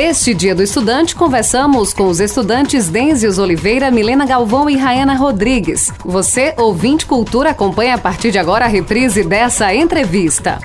[0.00, 5.92] Neste Dia do Estudante, conversamos com os estudantes Denzius Oliveira, Milena Galvão e Rayana Rodrigues.
[6.04, 10.60] Você, ouvinte cultura, acompanha a partir de agora a reprise dessa entrevista.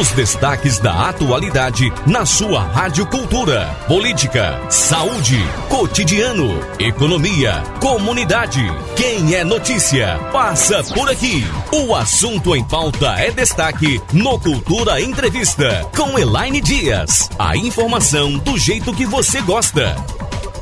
[0.00, 3.66] Os destaques da atualidade na sua Rádio Cultura.
[3.86, 5.38] Política, saúde,
[5.68, 8.62] cotidiano, economia, comunidade.
[8.96, 11.44] Quem é notícia, passa por aqui.
[11.72, 17.28] O assunto em pauta é destaque no Cultura Entrevista com Elaine Dias.
[17.38, 19.94] A informação do jeito que você gosta.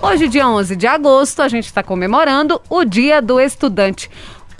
[0.02, 4.10] Hoje, dia 11 de agosto, a gente está comemorando o Dia do Estudante.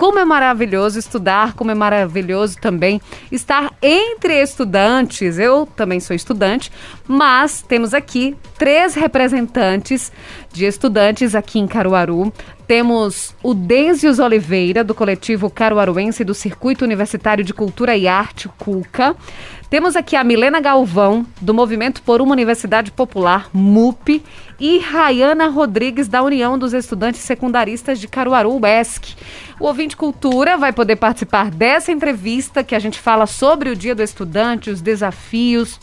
[0.02, 5.38] Como é maravilhoso estudar, como é maravilhoso também estar entre estudantes.
[5.38, 6.72] Eu também sou estudante,
[7.06, 10.10] mas temos aqui três representantes
[10.52, 12.32] de estudantes aqui em Caruaru.
[12.66, 19.14] Temos o Denzius Oliveira, do coletivo caruaruense do Circuito Universitário de Cultura e Arte, CUCA.
[19.72, 24.22] Temos aqui a Milena Galvão, do Movimento por uma Universidade Popular, MUP,
[24.60, 29.16] e Rayana Rodrigues, da União dos Estudantes Secundaristas de Caruaru, UESC.
[29.58, 33.94] O ouvinte Cultura vai poder participar dessa entrevista que a gente fala sobre o Dia
[33.94, 35.80] do Estudante, os desafios,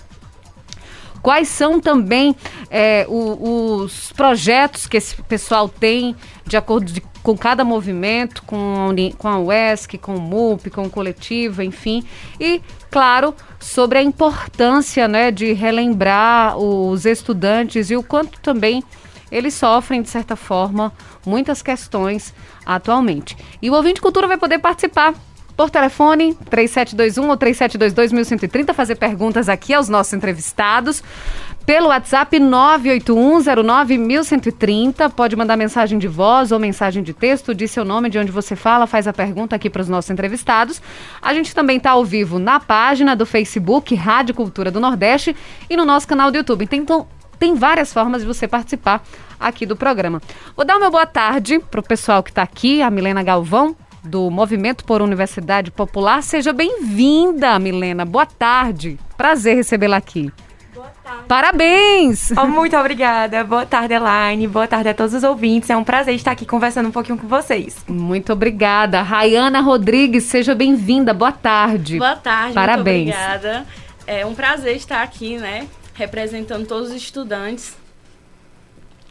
[1.22, 2.36] quais são também
[2.70, 8.90] é, o, os projetos que esse pessoal tem de acordo de, com cada movimento, com
[8.90, 12.04] a, com a UESC, com o MUP, com o coletivo, enfim.
[12.40, 18.84] E, claro, sobre a importância né, de relembrar os estudantes e o quanto também
[19.32, 20.92] eles sofrem, de certa forma,
[21.26, 22.34] muitas questões
[22.66, 23.38] atualmente.
[23.62, 25.14] E o ouvinte cultura vai poder participar
[25.60, 31.04] por telefone 3721 ou 3722 1130, fazer perguntas aqui aos nossos entrevistados.
[31.66, 38.10] Pelo WhatsApp 981091130, pode mandar mensagem de voz ou mensagem de texto, diz seu nome,
[38.10, 40.82] de onde você fala, faz a pergunta aqui para os nossos entrevistados.
[41.22, 45.36] A gente também está ao vivo na página do Facebook Rádio Cultura do Nordeste
[45.70, 46.70] e no nosso canal do YouTube.
[46.72, 47.06] Então,
[47.38, 49.04] tem várias formas de você participar
[49.38, 50.22] aqui do programa.
[50.56, 54.30] Vou dar uma boa tarde para o pessoal que está aqui, a Milena Galvão, do
[54.30, 56.22] Movimento por Universidade Popular.
[56.24, 58.06] Seja bem-vinda, Milena.
[58.06, 59.00] Boa tarde.
[59.18, 60.32] Prazer recebê-la aqui.
[60.74, 61.24] Boa tarde.
[61.28, 62.32] Parabéns!
[62.32, 63.44] Oh, muito obrigada.
[63.44, 64.48] Boa tarde, Elaine.
[64.48, 65.70] Boa tarde a todos os ouvintes.
[65.70, 67.78] É um prazer estar aqui conversando um pouquinho com vocês.
[67.88, 69.02] Muito obrigada.
[69.02, 71.14] Rayana Rodrigues, seja bem-vinda.
[71.14, 71.98] Boa tarde.
[71.98, 72.54] Boa tarde.
[72.54, 73.08] Parabéns.
[73.08, 73.66] Muito obrigada.
[74.08, 75.68] É um prazer estar aqui, né?
[75.94, 77.76] Representando todos os estudantes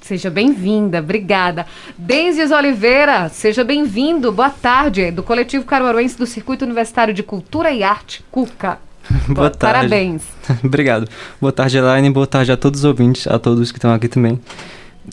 [0.09, 1.67] Seja bem-vinda, obrigada.
[1.99, 7.83] Denzias Oliveira, seja bem-vindo, boa tarde, do Coletivo Caruaruense do Circuito Universitário de Cultura e
[7.83, 8.79] Arte, CUCA.
[9.29, 9.77] boa tarde.
[9.77, 10.23] Parabéns.
[10.65, 11.07] Obrigado.
[11.39, 14.41] Boa tarde, Elaine, boa tarde a todos os ouvintes, a todos que estão aqui também.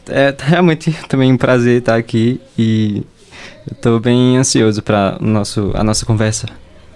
[0.07, 3.03] É realmente também um prazer estar aqui e
[3.69, 6.47] estou bem ansioso para a nossa conversa.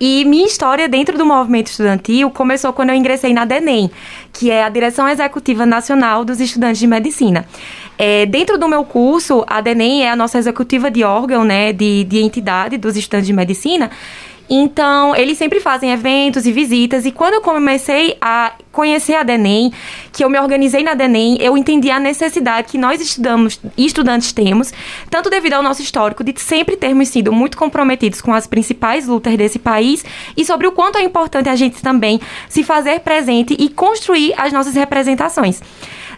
[0.00, 3.90] E minha história dentro do movimento estudantil começou quando eu ingressei na DENEM,
[4.32, 7.44] que é a Direção Executiva Nacional dos Estudantes de Medicina.
[7.98, 12.04] É, dentro do meu curso, a DENEM é a nossa executiva de órgão, né, de,
[12.04, 13.90] de entidade dos estudantes de medicina.
[14.48, 17.06] Então, eles sempre fazem eventos e visitas.
[17.06, 19.72] E quando eu comecei a conhecer a DENEM,
[20.12, 24.72] que eu me organizei na DENEM, eu entendi a necessidade que nós estudamos estudantes temos,
[25.10, 29.36] tanto devido ao nosso histórico de sempre termos sido muito comprometidos com as principais lutas
[29.36, 30.04] desse país
[30.36, 34.52] e sobre o quanto é importante a gente também se fazer presente e construir as
[34.52, 35.60] nossas representações.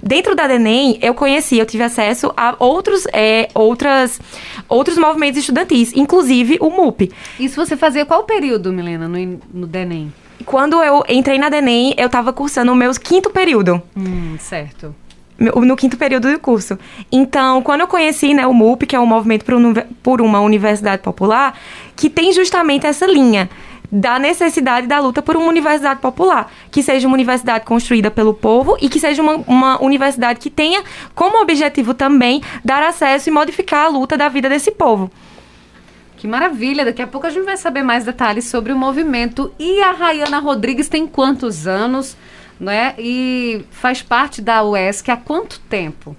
[0.06, 4.20] Dentro da DENEM, eu conheci, eu tive acesso a outros, é, outras,
[4.68, 7.10] outros movimentos estudantis, inclusive o MUP.
[7.38, 10.12] Isso você fazia qual período, Milena, no, no DENEM?
[10.44, 13.80] Quando eu entrei na DENEM, eu estava cursando o meu quinto período.
[13.96, 14.94] Hum, certo.
[15.36, 16.78] No quinto período do curso.
[17.10, 19.44] Então, quando eu conheci né, o MUP, que é o Movimento
[20.00, 21.58] por uma Universidade Popular,
[21.96, 23.50] que tem justamente essa linha
[23.90, 28.76] da necessidade da luta por uma universidade popular, que seja uma universidade construída pelo povo
[28.80, 30.82] e que seja uma, uma universidade que tenha
[31.14, 35.10] como objetivo também dar acesso e modificar a luta da vida desse povo.
[36.16, 36.84] Que maravilha!
[36.84, 39.52] Daqui a pouco a gente vai saber mais detalhes sobre o movimento.
[39.58, 42.16] E a Rayana Rodrigues tem quantos anos,
[42.58, 42.94] né?
[42.98, 46.16] E faz parte da UESC há quanto tempo?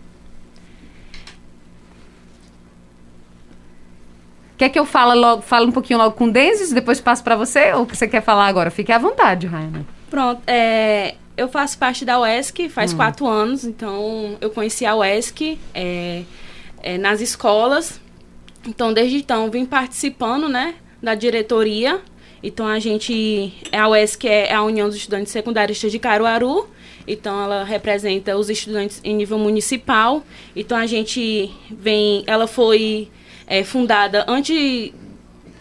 [4.58, 7.36] Quer que eu fale logo, fale um pouquinho logo com o Denzis, depois passo para
[7.36, 7.74] você?
[7.74, 8.72] Ou o que você quer falar agora?
[8.72, 9.86] Fique à vontade, Raina.
[10.10, 10.42] Pronto.
[10.48, 12.98] É, eu faço parte da UESC faz hum.
[12.98, 16.24] quatro anos, então eu conheci a UESC é,
[16.82, 18.00] é, nas escolas.
[18.66, 22.02] Então, desde então, vim participando, né, da diretoria.
[22.42, 23.54] Então, a gente...
[23.72, 26.68] A UESC é a União dos Estudantes Secundaristas de Caruaru.
[27.08, 30.24] Então, ela representa os estudantes em nível municipal.
[30.56, 32.24] Então, a gente vem...
[32.26, 33.10] Ela foi
[33.48, 34.92] é, fundada antes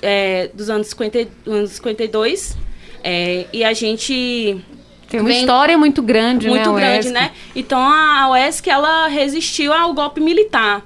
[0.02, 2.56] é, dos anos, 50, anos 52.
[3.02, 4.56] É, e a gente.
[5.08, 6.68] Tem uma vem, história muito grande, muito né?
[6.68, 7.30] Muito grande, né?
[7.54, 10.84] Então a UESC ela resistiu ao golpe militar.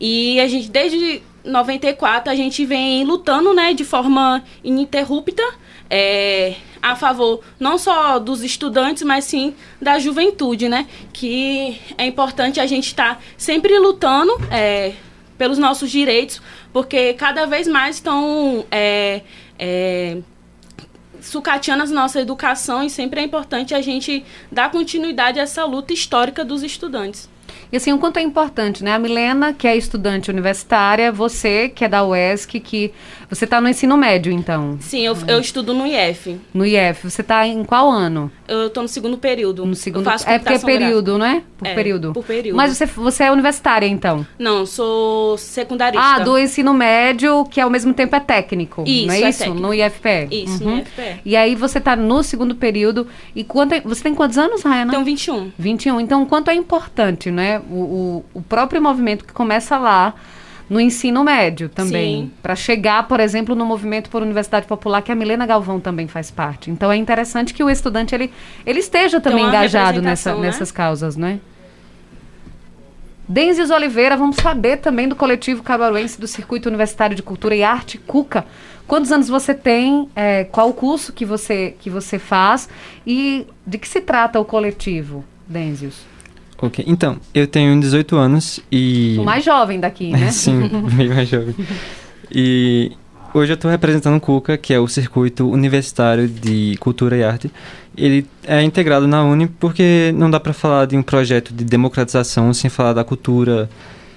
[0.00, 5.42] E a gente, desde 94, a gente vem lutando, né, de forma ininterrupta.
[5.90, 10.86] É, a favor não só dos estudantes, mas sim da juventude, né?
[11.12, 14.92] Que é importante a gente estar tá sempre lutando é,
[15.38, 16.42] pelos nossos direitos,
[16.72, 19.22] porque cada vez mais estão é,
[19.58, 20.18] é,
[21.20, 25.92] sucateando a nossa educação e sempre é importante a gente dar continuidade a essa luta
[25.92, 27.30] histórica dos estudantes.
[27.70, 28.94] E assim, o quanto é importante, né?
[28.94, 32.92] A Milena, que é estudante universitária, você, que é da UESC, que
[33.28, 34.78] você está no ensino médio, então?
[34.80, 36.40] Sim, eu, eu estudo no IF.
[36.54, 37.10] No IF.
[37.10, 38.32] Você está em qual ano?
[38.46, 39.66] Eu estou no segundo período.
[39.66, 40.08] No segundo.
[40.08, 41.18] é porque é período, gráfica.
[41.18, 41.42] não é?
[41.58, 42.12] Por é, período.
[42.14, 42.56] Por período.
[42.56, 44.26] Mas você, você é universitária, então?
[44.38, 46.02] Não, sou secundarista.
[46.02, 48.84] Ah, do ensino médio, que ao mesmo tempo é técnico.
[48.86, 49.38] Isso, não é, é isso?
[49.40, 49.60] Técnico.
[49.60, 50.28] No IFPE.
[50.30, 50.76] Isso, uhum.
[50.76, 51.20] no IFPE.
[51.26, 53.06] E aí você está no segundo período.
[53.34, 54.90] E quanto é, você tem quantos anos, Rayana?
[54.90, 55.52] Tenho 21.
[55.58, 56.00] 21.
[56.00, 57.57] Então, quanto é importante, né?
[57.70, 60.14] O, o, o próprio movimento que começa lá
[60.68, 65.14] no ensino médio também, para chegar, por exemplo, no movimento por Universidade Popular que a
[65.14, 66.70] Milena Galvão também faz parte.
[66.70, 68.30] Então é interessante que o estudante ele,
[68.66, 70.42] ele esteja também engajado nessa, né?
[70.42, 71.40] nessas causas, né?
[73.26, 77.98] Denzis Oliveira, vamos saber também do coletivo caruaruense do Circuito Universitário de Cultura e Arte,
[77.98, 78.46] CUCA.
[78.86, 80.08] Quantos anos você tem?
[80.16, 82.70] É, qual o curso que você, que você faz?
[83.06, 86.06] E de que se trata o coletivo, Denzius?
[86.60, 89.16] Ok, então, eu tenho 18 anos e...
[89.18, 90.30] O mais jovem daqui, né?
[90.32, 91.54] Sim, meio mais jovem.
[92.32, 92.92] E
[93.32, 97.50] hoje eu estou representando o CUCA, que é o Circuito Universitário de Cultura e Arte.
[97.96, 102.52] Ele é integrado na Uni porque não dá para falar de um projeto de democratização
[102.52, 103.70] sem falar da cultura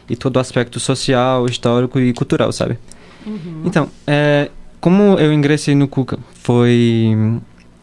[0.10, 2.78] e todo o aspecto social, histórico e cultural, sabe?
[3.26, 3.62] Uhum.
[3.66, 4.50] Então, é,
[4.80, 7.16] como eu ingressei no CUCA, foi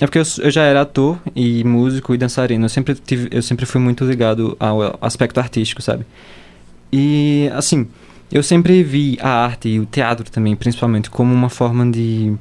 [0.00, 2.64] é porque eu, eu, já era ator e músico e dançarino.
[2.64, 6.06] Eu sempre, tive, eu sempre fui muito ligado ao aspecto artístico, sabe?
[6.92, 7.86] E, assim,
[8.30, 12.34] eu sempre vi a arte e o teatro também, principalmente, como uma forma de.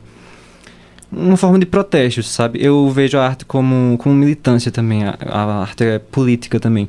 [1.12, 2.60] Uma forma de protesto, sabe?
[2.62, 5.06] Eu vejo a arte como, como militância também.
[5.06, 6.88] A, a arte é política também.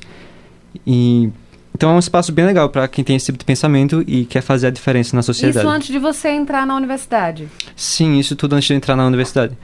[0.87, 1.31] E.
[1.75, 4.41] Então é um espaço bem legal para quem tem esse tipo de pensamento e quer
[4.41, 5.65] fazer a diferença na sociedade.
[5.65, 7.49] Isso antes de você entrar na universidade?
[7.77, 9.57] Sim, isso tudo antes de entrar na universidade.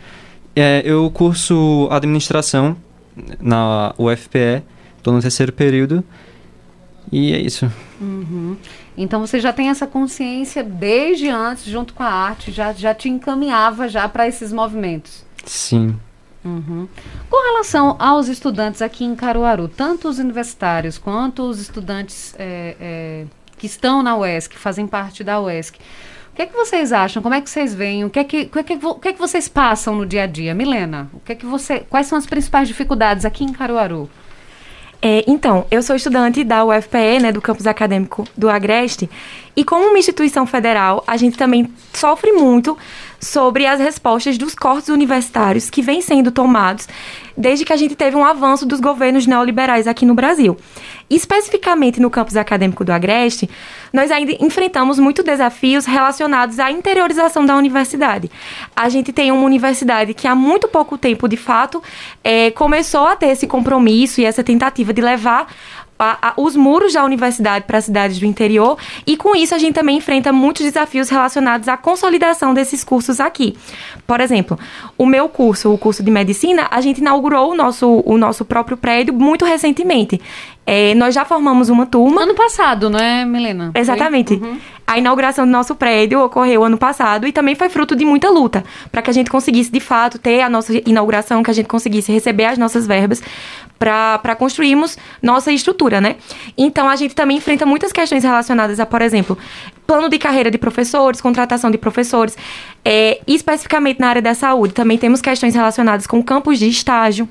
[0.57, 2.77] É, eu curso administração
[3.41, 4.63] na UFPE,
[4.97, 6.05] estou no terceiro período
[7.11, 7.71] e é isso.
[8.01, 8.57] Uhum.
[8.97, 13.09] Então você já tem essa consciência desde antes, junto com a arte, já, já te
[13.09, 15.25] encaminhava já para esses movimentos?
[15.45, 15.97] Sim.
[16.45, 16.87] Uhum.
[17.31, 23.27] Com relação aos estudantes aqui em Caruaru, tanto os universitários quanto os estudantes é, é,
[23.57, 25.79] que estão na UESC, que fazem parte da UESC,
[26.35, 27.23] o que é que vocês acham?
[27.23, 28.05] Como é que vocês veem?
[28.05, 30.27] O que é que, o que, é que, é que vocês passam no dia a
[30.27, 30.53] dia?
[30.53, 34.11] Milena, o que é que você, quais são as principais dificuldades aqui em Caruaru?
[35.01, 39.09] É, então, eu sou estudante da UFPE, né, do campus acadêmico do Agreste,
[39.55, 42.77] e como uma instituição federal, a gente também sofre muito
[43.25, 46.87] sobre as respostas dos cortes universitários que vêm sendo tomados
[47.37, 50.57] desde que a gente teve um avanço dos governos neoliberais aqui no Brasil.
[51.11, 53.49] Especificamente no campus acadêmico do Agreste,
[53.93, 58.31] nós ainda enfrentamos muitos desafios relacionados à interiorização da universidade.
[58.75, 61.83] A gente tem uma universidade que há muito pouco tempo, de fato,
[62.23, 65.49] é, começou a ter esse compromisso e essa tentativa de levar
[65.99, 69.59] a, a, os muros da universidade para as cidades do interior e com isso a
[69.59, 73.57] gente também enfrenta muitos desafios relacionados à consolidação desses cursos aqui.
[74.07, 74.59] Por exemplo,
[74.99, 78.77] o meu curso, o curso de medicina, a gente inaugurou o nosso, o nosso próprio
[78.77, 80.21] prédio muito recentemente.
[80.67, 82.23] É, nós já formamos uma turma.
[82.23, 83.71] Ano passado, não é, Milena?
[83.75, 84.35] Exatamente.
[84.35, 84.59] Uhum.
[84.87, 88.65] A inauguração do nosso prédio ocorreu ano passado e também foi fruto de muita luta
[88.91, 92.13] para que a gente conseguisse, de fato, ter a nossa inauguração, que a gente conseguisse
[92.13, 93.23] receber as nossas verbas
[93.79, 96.17] para construirmos nossa estrutura, né?
[96.57, 99.37] Então, a gente também enfrenta muitas questões relacionadas a, por exemplo,
[99.87, 102.37] plano de carreira de professores, contratação de professores,
[102.85, 104.73] é, especificamente na área da saúde.
[104.73, 107.29] Também temos questões relacionadas com campos de estágio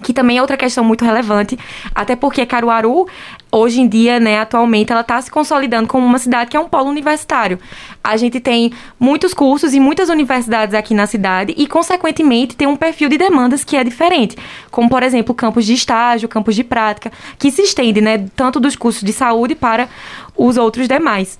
[0.00, 1.58] que também é outra questão muito relevante,
[1.94, 3.06] até porque Caruaru,
[3.52, 6.68] hoje em dia, né, atualmente, ela está se consolidando como uma cidade que é um
[6.68, 7.58] polo universitário.
[8.02, 12.76] A gente tem muitos cursos e muitas universidades aqui na cidade e, consequentemente, tem um
[12.76, 14.36] perfil de demandas que é diferente,
[14.70, 18.76] como, por exemplo, campos de estágio, campos de prática, que se estende, né, tanto dos
[18.76, 19.88] cursos de saúde para
[20.36, 21.38] os outros demais.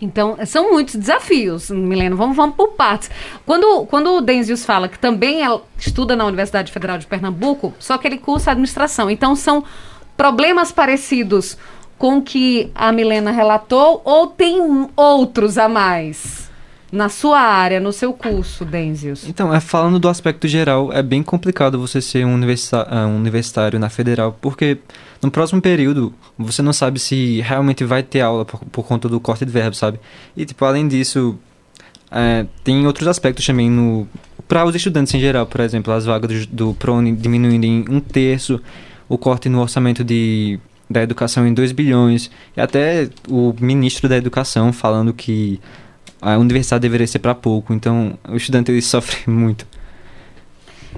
[0.00, 2.16] Então, são muitos desafios, Milena.
[2.16, 3.10] Vamos, vamos por partes.
[3.44, 7.98] Quando, quando o Denzius fala que também ela estuda na Universidade Federal de Pernambuco, só
[7.98, 9.10] que ele cursa administração.
[9.10, 9.62] Então, são
[10.16, 11.56] problemas parecidos
[11.98, 16.49] com o que a Milena relatou ou tem outros a mais?
[16.92, 19.28] Na sua área, no seu curso, Denzius?
[19.28, 23.78] Então, é, falando do aspecto geral, é bem complicado você ser um, universitário, um universitário
[23.78, 24.78] na federal, porque
[25.22, 29.20] no próximo período você não sabe se realmente vai ter aula por, por conta do
[29.20, 30.00] corte de verbo, sabe?
[30.36, 31.38] E, tipo, além disso,
[32.10, 34.08] é, tem outros aspectos também no
[34.48, 38.00] para os estudantes em geral, por exemplo, as vagas do, do PRONE diminuindo em um
[38.00, 38.60] terço,
[39.08, 40.58] o corte no orçamento de
[40.90, 45.60] da educação em 2 bilhões, e até o ministro da educação falando que
[46.20, 49.66] a universidade deveria ser para pouco, então o estudante ele sofre muito.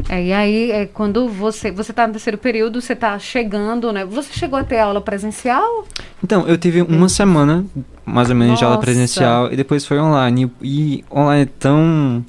[0.08, 4.04] É, e aí, é, quando você você está no terceiro período, você está chegando, né?
[4.06, 5.86] Você chegou a ter aula presencial?
[6.24, 7.64] Então, eu tive uma semana,
[8.04, 8.60] mais ou menos, Nossa.
[8.60, 10.50] de aula presencial, e depois foi online.
[10.62, 12.24] E online é tão...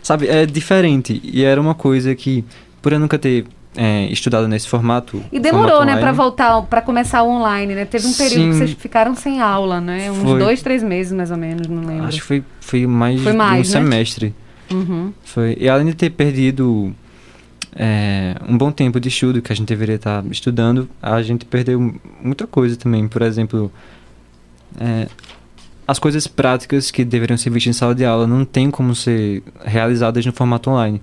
[0.00, 1.20] Sabe, é diferente.
[1.24, 2.44] E era uma coisa que,
[2.80, 3.44] por eu nunca ter
[3.80, 5.22] é, estudado nesse formato.
[5.30, 7.84] E demorou, formato né, para voltar, para começar online, né?
[7.84, 8.50] Teve um período Sim.
[8.50, 10.10] que vocês ficaram sem aula, né?
[10.10, 10.38] Uns foi.
[10.40, 12.06] dois, três meses mais ou menos, não lembro.
[12.06, 13.84] Acho que foi, foi mais, foi mais de um né?
[13.84, 14.34] semestre.
[14.68, 15.12] Uhum.
[15.22, 15.56] Foi.
[15.60, 16.92] E além de ter perdido
[17.76, 21.94] é, um bom tempo de estudo que a gente deveria estar estudando, a gente perdeu
[22.20, 23.06] muita coisa também.
[23.06, 23.70] Por exemplo,
[24.80, 25.06] é,
[25.86, 29.44] as coisas práticas que deveriam ser vistas em sala de aula não tem como ser
[29.64, 31.00] realizadas no formato online.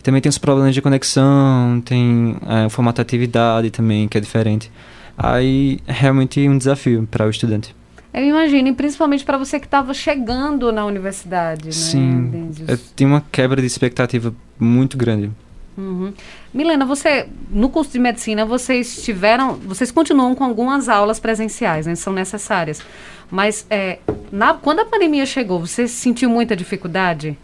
[0.00, 4.16] E também tem os problemas de conexão, tem é, o formato de atividade também, que
[4.16, 4.72] é diferente.
[5.16, 7.76] Aí é realmente um desafio para o estudante.
[8.12, 11.72] Eu imagino, e principalmente para você que estava chegando na universidade, né?
[11.72, 12.50] Sim,
[12.96, 15.30] tem uma quebra de expectativa muito grande.
[15.76, 16.12] Uhum.
[16.52, 21.94] Milena, você no curso de medicina vocês tiveram, vocês continuam com algumas aulas presenciais, né?
[21.94, 22.82] São necessárias.
[23.30, 23.98] Mas é,
[24.32, 27.38] na, quando a pandemia chegou, você sentiu muita dificuldade?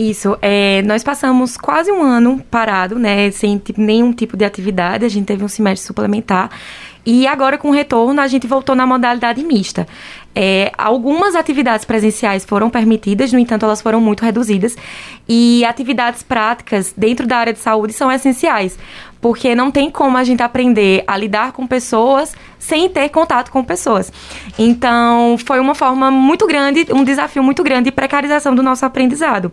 [0.00, 5.04] Isso, é, nós passamos quase um ano parado, né, sem tipo, nenhum tipo de atividade,
[5.04, 6.48] a gente teve um semestre suplementar
[7.04, 9.86] e agora com o retorno a gente voltou na modalidade mista.
[10.34, 14.76] É, algumas atividades presenciais foram permitidas, no entanto, elas foram muito reduzidas.
[15.28, 18.78] E atividades práticas dentro da área de saúde são essenciais,
[19.20, 23.64] porque não tem como a gente aprender a lidar com pessoas sem ter contato com
[23.64, 24.12] pessoas.
[24.58, 29.50] Então, foi uma forma muito grande, um desafio muito grande de precarização do nosso aprendizado.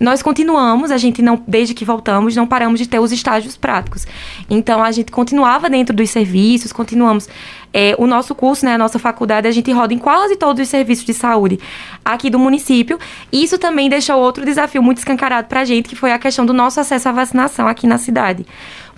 [0.00, 4.06] Nós continuamos, a gente não, desde que voltamos, não paramos de ter os estágios práticos.
[4.48, 7.28] Então, a gente continuava dentro dos serviços, continuamos
[7.74, 10.68] é, o nosso curso, né, a nossa faculdade, a gente roda em quase todos os
[10.68, 11.60] serviços de saúde
[12.02, 12.98] aqui do município.
[13.30, 16.54] Isso também deixou outro desafio muito escancarado para a gente, que foi a questão do
[16.54, 18.46] nosso acesso à vacinação aqui na cidade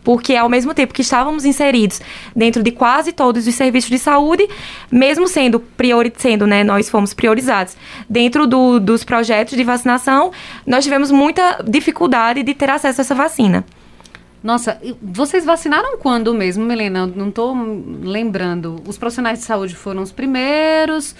[0.03, 2.01] porque ao mesmo tempo que estávamos inseridos
[2.35, 4.49] dentro de quase todos os serviços de saúde,
[4.91, 7.77] mesmo sendo priori sendo, né, nós fomos priorizados
[8.09, 10.33] dentro do, dos projetos de vacinação,
[10.67, 13.65] nós tivemos muita dificuldade de ter acesso a essa vacina.
[14.43, 17.07] Nossa, vocês vacinaram quando mesmo, Melena?
[17.07, 17.57] Não estou
[18.03, 18.77] lembrando.
[18.87, 21.15] Os profissionais de saúde foram os primeiros,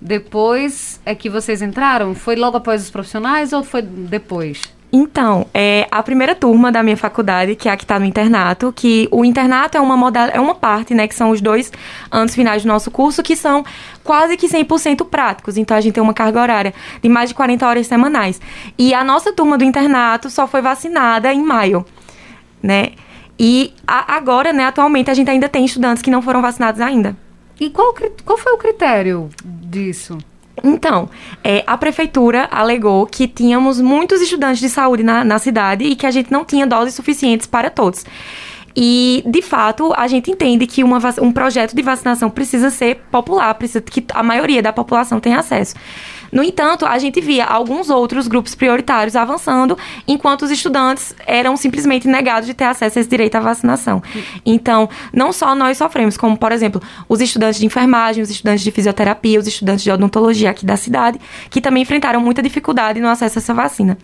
[0.00, 2.14] depois é que vocês entraram?
[2.14, 4.62] Foi logo após os profissionais ou foi depois?
[4.94, 8.70] Então, é a primeira turma da minha faculdade, que é a que está no internato,
[8.76, 11.72] que o internato é uma modal, é uma parte, né, que são os dois
[12.10, 13.64] anos finais do nosso curso, que são
[14.04, 15.56] quase que 100% práticos.
[15.56, 18.38] Então, a gente tem uma carga horária de mais de 40 horas semanais.
[18.76, 21.86] E a nossa turma do internato só foi vacinada em maio,
[22.62, 22.90] né?
[23.38, 27.16] E a, agora, né, atualmente, a gente ainda tem estudantes que não foram vacinados ainda.
[27.58, 27.94] E qual,
[28.26, 30.18] qual foi o critério disso?
[30.62, 31.08] Então,
[31.42, 36.06] é, a prefeitura alegou que tínhamos muitos estudantes de saúde na, na cidade e que
[36.06, 38.04] a gente não tinha doses suficientes para todos.
[38.74, 43.54] E, de fato, a gente entende que uma, um projeto de vacinação precisa ser popular,
[43.54, 45.74] precisa que a maioria da população tenha acesso.
[46.32, 49.76] No entanto, a gente via alguns outros grupos prioritários avançando,
[50.08, 54.02] enquanto os estudantes eram simplesmente negados de ter acesso a esse direito à vacinação.
[54.44, 58.70] Então, não só nós sofremos, como, por exemplo, os estudantes de enfermagem, os estudantes de
[58.70, 61.20] fisioterapia, os estudantes de odontologia aqui da cidade,
[61.50, 63.98] que também enfrentaram muita dificuldade no acesso a essa vacina.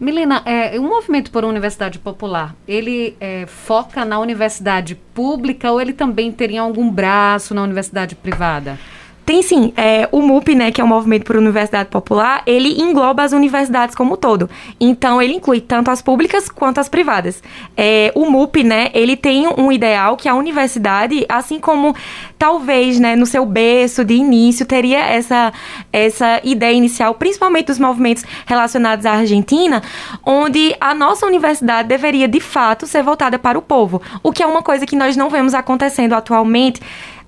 [0.00, 5.92] Milena, é, o movimento por universidade popular, ele é, foca na universidade pública ou ele
[5.92, 8.80] também teria algum braço na universidade privada?
[9.24, 13.22] Tem sim, é, o MUP, né, que é o Movimento por Universidade Popular, ele engloba
[13.22, 14.50] as universidades como um todo.
[14.80, 17.40] Então, ele inclui tanto as públicas quanto as privadas.
[17.76, 21.94] É, o MUP, né, ele tem um ideal que a universidade, assim como
[22.36, 25.52] talvez, né, no seu berço de início, teria essa,
[25.92, 29.82] essa ideia inicial, principalmente dos movimentos relacionados à Argentina,
[30.26, 34.02] onde a nossa universidade deveria, de fato, ser voltada para o povo.
[34.20, 36.80] O que é uma coisa que nós não vemos acontecendo atualmente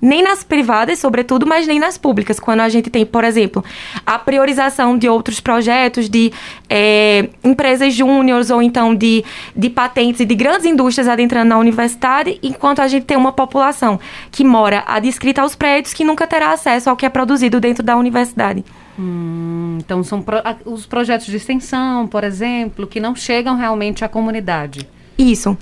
[0.04, 2.38] nem nas privadas, sobretudo, mas nem nas públicas.
[2.38, 3.64] Quando a gente tem, por exemplo,
[4.04, 6.30] a priorização de outros projetos, de
[6.68, 9.24] é, empresas júniores ou então de,
[9.56, 13.98] de patentes e de grandes indústrias adentrando na universidade, enquanto a gente tem uma população
[14.30, 17.96] que mora adscrita aos prédios que nunca terá acesso ao que é produzido dentro da
[17.96, 18.62] universidade.
[18.98, 24.08] Hum, então, são pro, os projetos de extensão, por exemplo, que não chegam realmente à
[24.08, 24.86] comunidade.
[25.16, 25.56] Isso.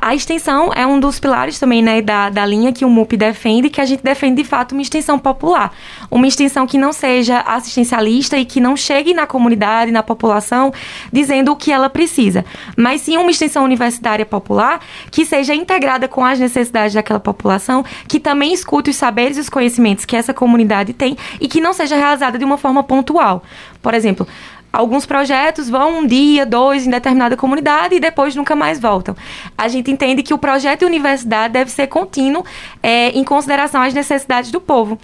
[0.00, 3.68] A extensão é um dos pilares também né, da, da linha que o MUP defende,
[3.68, 5.72] que a gente defende de fato uma extensão popular.
[6.10, 10.72] Uma extensão que não seja assistencialista e que não chegue na comunidade, na população,
[11.12, 12.44] dizendo o que ela precisa.
[12.76, 18.18] Mas sim uma extensão universitária popular que seja integrada com as necessidades daquela população, que
[18.18, 21.96] também escute os saberes e os conhecimentos que essa comunidade tem e que não seja
[21.96, 23.42] realizada de uma forma pontual.
[23.82, 24.26] Por exemplo,
[24.74, 29.16] Alguns projetos vão um dia, dois em determinada comunidade e depois nunca mais voltam.
[29.56, 32.44] A gente entende que o projeto de universidade deve ser contínuo
[32.82, 34.98] é, em consideração às necessidades do povo.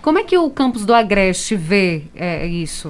[0.00, 2.88] Como é que o campus do Agreste vê é, isso?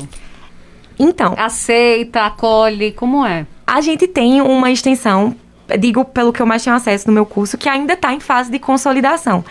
[0.97, 1.35] Então.
[1.37, 3.45] Aceita, acolhe, como é?
[3.67, 5.35] A gente tem uma extensão,
[5.77, 8.49] digo pelo que eu mais tenho acesso no meu curso, que ainda está em fase
[8.49, 9.45] de consolidação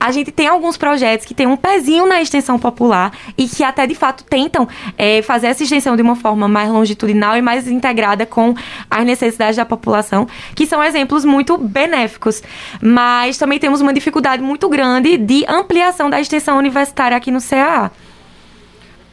[0.00, 3.86] a gente tem alguns projetos que tem um pezinho na extensão popular e que até
[3.86, 8.24] de fato tentam é, fazer essa extensão de uma forma mais longitudinal e mais integrada
[8.24, 8.54] com
[8.90, 12.42] as necessidades da população, que são exemplos muito benéficos.
[12.80, 17.90] Mas também temos uma dificuldade muito grande de ampliação da extensão universitária aqui no CAA.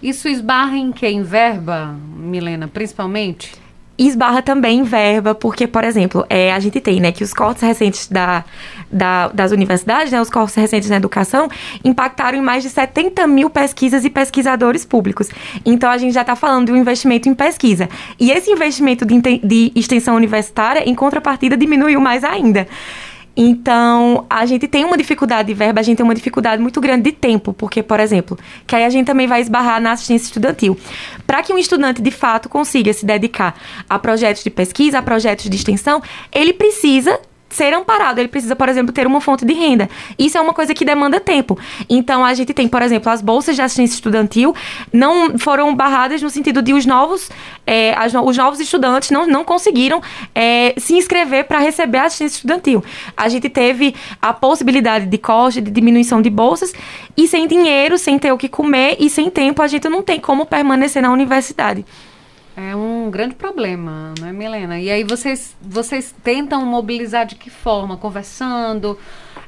[0.03, 1.23] Isso esbarra em quem?
[1.23, 3.64] Verba, Milena, principalmente?
[3.97, 7.63] Esbarra também em verba, porque, por exemplo, é, a gente tem né, que os cortes
[7.63, 8.43] recentes da,
[8.91, 11.49] da, das universidades, né, os cortes recentes na educação,
[11.83, 15.29] impactaram em mais de 70 mil pesquisas e pesquisadores públicos.
[15.65, 17.89] Então, a gente já está falando de um investimento em pesquisa.
[18.19, 22.67] E esse investimento de, de extensão universitária, em contrapartida, diminuiu mais ainda.
[23.35, 27.03] Então, a gente tem uma dificuldade de verba, a gente tem uma dificuldade muito grande
[27.03, 30.77] de tempo, porque, por exemplo, que aí a gente também vai esbarrar na assistência estudantil.
[31.27, 35.49] Para que um estudante de fato consiga se dedicar a projetos de pesquisa, a projetos
[35.49, 37.19] de extensão, ele precisa
[37.55, 39.89] ser amparado, ele precisa, por exemplo, ter uma fonte de renda.
[40.19, 41.57] Isso é uma coisa que demanda tempo.
[41.89, 44.53] Então, a gente tem, por exemplo, as bolsas de assistência estudantil
[44.91, 47.29] não foram barradas no sentido de os novos,
[47.65, 50.01] é, as, os novos estudantes não, não conseguiram
[50.33, 52.83] é, se inscrever para receber a assistência estudantil.
[53.15, 56.73] A gente teve a possibilidade de corte, de diminuição de bolsas,
[57.15, 60.19] e sem dinheiro, sem ter o que comer e sem tempo, a gente não tem
[60.19, 61.85] como permanecer na universidade.
[62.57, 64.79] É um grande problema, não é, Milena?
[64.79, 67.97] E aí vocês, vocês tentam mobilizar de que forma?
[67.97, 68.97] Conversando,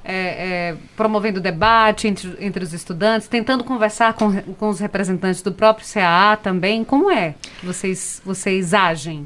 [0.03, 5.53] é, é, promovendo debate entre, entre os estudantes, tentando conversar com, com os representantes do
[5.53, 6.83] próprio CAA também.
[6.83, 9.25] Como é que vocês, vocês agem?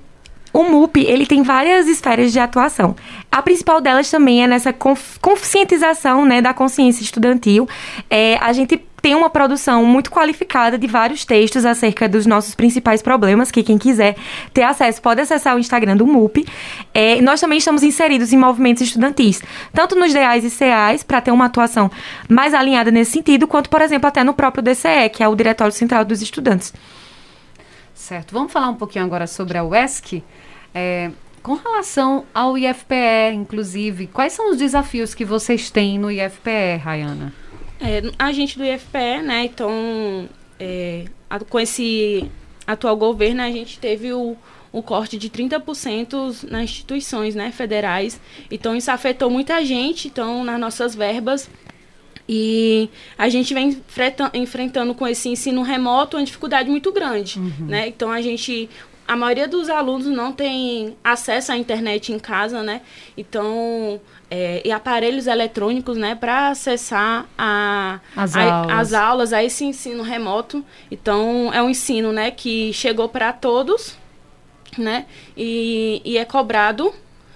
[0.54, 2.96] O MUP, ele tem várias esferas de atuação.
[3.32, 4.74] A principal delas também é nessa
[5.22, 7.68] conscientização né, da consciência estudantil.
[8.10, 13.02] É, a gente tem uma produção muito qualificada de vários textos acerca dos nossos principais
[13.02, 14.16] problemas, que quem quiser
[14.54, 16.46] ter acesso pode acessar o Instagram do MUP.
[16.94, 19.42] É, nós também estamos inseridos em movimentos estudantis,
[19.74, 21.90] tanto nos DEAs e CAs, para ter uma atuação
[22.30, 25.74] mais alinhada nesse sentido, quanto, por exemplo, até no próprio DCE, que é o Diretório
[25.74, 26.74] Central dos Estudantes.
[27.94, 28.34] Certo.
[28.34, 30.24] Vamos falar um pouquinho agora sobre a UESC.
[30.74, 31.12] É,
[31.42, 37.34] com relação ao IFPE, inclusive, quais são os desafios que vocês têm no IFPE, Rayana?
[37.82, 41.06] É, a gente do IFPE, né, então, é,
[41.50, 42.30] com esse
[42.66, 44.38] atual governo, a gente teve o,
[44.72, 48.22] o corte de 30% nas instituições né, federais.
[48.50, 51.50] Então, isso afetou muita gente, então, nas nossas verbas.
[52.30, 53.82] E a gente vem
[54.34, 57.66] enfrentando com esse ensino remoto uma dificuldade muito grande, uhum.
[57.68, 57.88] né?
[57.88, 58.70] Então a gente
[59.08, 62.82] a maioria dos alunos não tem acesso à internet em casa, né?
[63.18, 64.00] Então,
[64.34, 68.78] é, e aparelhos eletrônicos, né, para acessar a, as, a, aulas.
[68.80, 70.64] as aulas, a esse ensino remoto.
[70.90, 73.98] Então, é um ensino, né, que chegou para todos,
[74.78, 75.06] né?
[75.36, 76.94] E, e é cobrado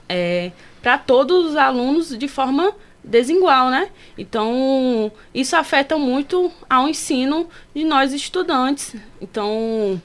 [0.07, 3.89] é, para todos os alunos de forma desigual, né?
[4.17, 8.95] Então, isso afeta muito ao ensino de nós estudantes.
[9.19, 10.01] Então,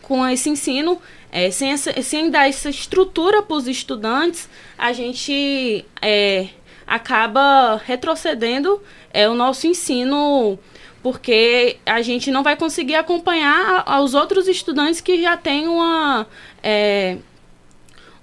[0.00, 0.98] com esse ensino,
[1.38, 6.48] é, sem, essa, sem dar essa estrutura para os estudantes, a gente é,
[6.86, 10.58] acaba retrocedendo é, o nosso ensino
[11.00, 16.26] porque a gente não vai conseguir acompanhar aos outros estudantes que já têm uma
[16.60, 17.18] é,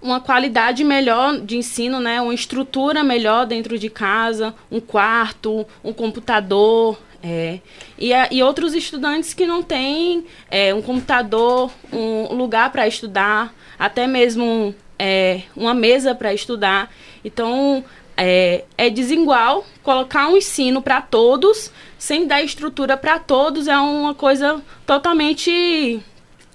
[0.01, 2.21] uma qualidade melhor de ensino, né?
[2.21, 7.59] Uma estrutura melhor dentro de casa, um quarto, um computador, é,
[7.97, 14.05] e, e outros estudantes que não têm é, um computador, um lugar para estudar, até
[14.05, 16.93] mesmo é, uma mesa para estudar.
[17.23, 17.83] Então,
[18.15, 24.13] é, é desigual colocar um ensino para todos sem dar estrutura para todos é uma
[24.13, 25.99] coisa totalmente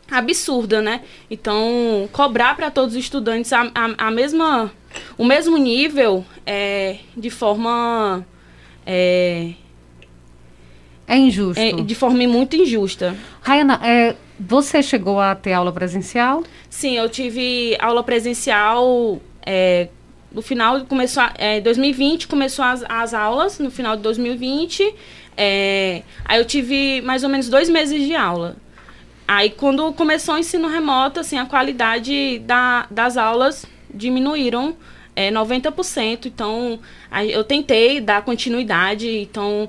[0.08, 1.02] absurda, né?
[1.28, 4.72] Então, cobrar para todos os estudantes a, a, a, mesma,
[5.18, 8.24] o mesmo nível é, de forma
[8.86, 9.52] é,
[11.10, 11.60] é injusto.
[11.60, 13.16] É, de forma muito injusta.
[13.42, 16.44] Rayana, é, você chegou a ter aula presencial?
[16.68, 19.88] Sim, eu tive aula presencial é,
[20.30, 24.94] no final, começou, é, 2020 começou as, as aulas, no final de 2020.
[25.36, 28.56] É, aí eu tive mais ou menos dois meses de aula.
[29.26, 34.76] Aí quando começou o ensino remoto, assim, a qualidade da, das aulas diminuíram
[35.16, 36.26] é, 90%.
[36.26, 36.78] Então,
[37.28, 39.68] eu tentei dar continuidade, então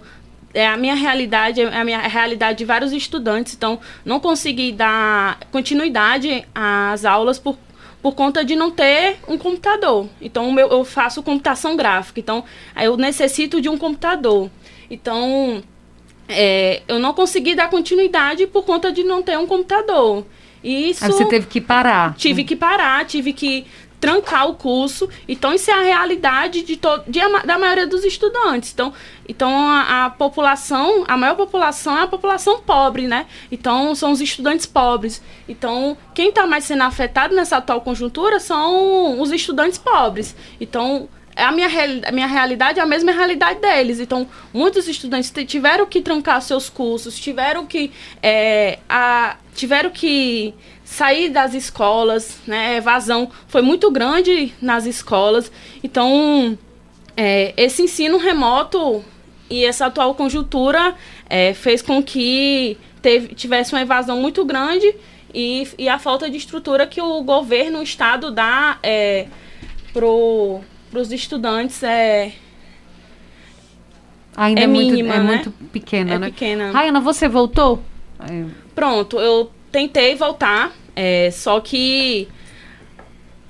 [0.53, 5.39] é a minha realidade, é a minha realidade de vários estudantes, então não consegui dar
[5.51, 7.57] continuidade às aulas por,
[8.01, 10.07] por conta de não ter um computador.
[10.21, 12.43] Então eu, eu faço computação gráfica, então
[12.81, 14.49] eu necessito de um computador.
[14.89, 15.63] Então
[16.27, 20.25] é, eu não consegui dar continuidade por conta de não ter um computador.
[20.63, 22.13] Isso, Aí você teve que parar.
[22.15, 23.65] Tive que parar, tive que
[24.01, 25.07] trancar o curso.
[25.27, 28.73] Então, isso é a realidade de, de da maioria dos estudantes.
[28.73, 28.91] Então,
[29.29, 33.27] então a, a, população, a maior população é a população pobre, né?
[33.51, 35.21] Então, são os estudantes pobres.
[35.47, 40.35] Então, quem está mais sendo afetado nessa atual conjuntura são os estudantes pobres.
[40.59, 41.69] Então, é a minha,
[42.07, 43.99] a minha realidade é a mesma realidade deles.
[43.99, 50.55] Então, muitos estudantes tiveram que trancar seus cursos, tiveram que, é, a, tiveram que
[50.91, 52.67] sair das escolas, né?
[52.67, 55.49] A evasão foi muito grande nas escolas.
[55.81, 56.57] Então,
[57.15, 59.01] é, esse ensino remoto
[59.49, 60.93] e essa atual conjuntura
[61.29, 64.93] é, fez com que teve, tivesse uma evasão muito grande
[65.33, 69.27] e, e a falta de estrutura que o governo, o Estado dá é,
[69.93, 72.33] para os estudantes é,
[74.35, 75.33] Ainda é, é mínima, muito, é né?
[75.35, 76.25] muito pequena, é né?
[76.27, 76.71] pequena.
[76.71, 77.81] Rayana, você voltou?
[78.75, 80.71] Pronto, eu tentei voltar,
[81.03, 82.27] é, só que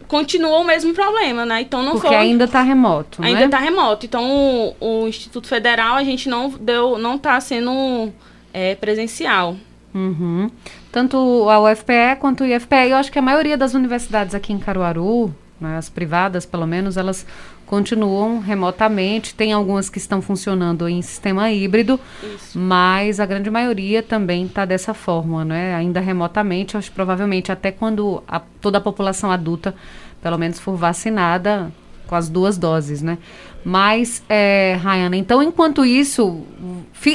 [0.08, 1.60] continua o mesmo problema, né?
[1.60, 2.16] Então não Porque foi.
[2.16, 3.46] ainda está remoto, Ainda né?
[3.46, 4.06] está remoto.
[4.06, 8.10] Então o, o, Instituto Federal a gente não deu, não está sendo
[8.54, 9.58] é, presencial.
[9.94, 10.50] Uhum.
[10.94, 11.18] Tanto
[11.50, 12.90] a UFPE quanto o IFPE.
[12.92, 16.96] Eu acho que a maioria das universidades aqui em Caruaru, né, as privadas pelo menos,
[16.96, 17.28] elas
[17.72, 19.34] continuam remotamente.
[19.34, 22.60] Tem algumas que estão funcionando em sistema híbrido, Isso.
[22.60, 25.74] mas a grande maioria também está dessa forma, né?
[25.74, 29.74] Ainda remotamente, acho provavelmente até quando a, toda a população adulta,
[30.22, 31.72] pelo menos, for vacinada
[32.08, 33.18] com as duas doses, né?
[33.64, 36.42] Mas, é, Rayana, então, enquanto isso,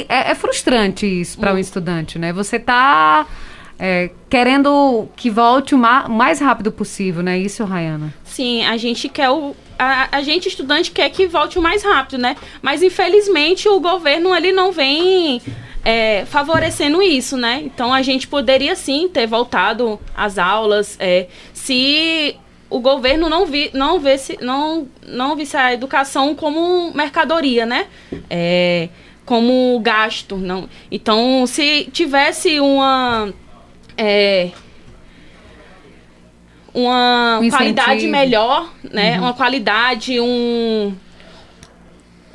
[0.09, 2.33] é, é frustrante isso para o um estudante, né?
[2.33, 3.27] Você está
[3.77, 7.37] é, querendo que volte o mais rápido possível, né?
[7.37, 8.11] Isso, Rayana?
[8.23, 12.19] Sim, a gente quer o, a, a, gente, estudante, quer que volte o mais rápido,
[12.19, 12.35] né?
[12.61, 15.41] Mas, infelizmente, o governo ele não vem
[15.83, 17.61] é, favorecendo isso, né?
[17.63, 22.35] Então, a gente poderia, sim, ter voltado às aulas é, se
[22.69, 27.87] o governo não, vi, não, visse, não, não visse a educação como mercadoria, né?
[28.29, 28.89] É,
[29.25, 30.37] como gasto.
[30.37, 30.69] Não.
[30.91, 33.33] Então, se tivesse uma
[33.97, 34.51] é,
[36.77, 39.17] uma Um qualidade melhor, né?
[39.19, 40.93] Uma qualidade, um,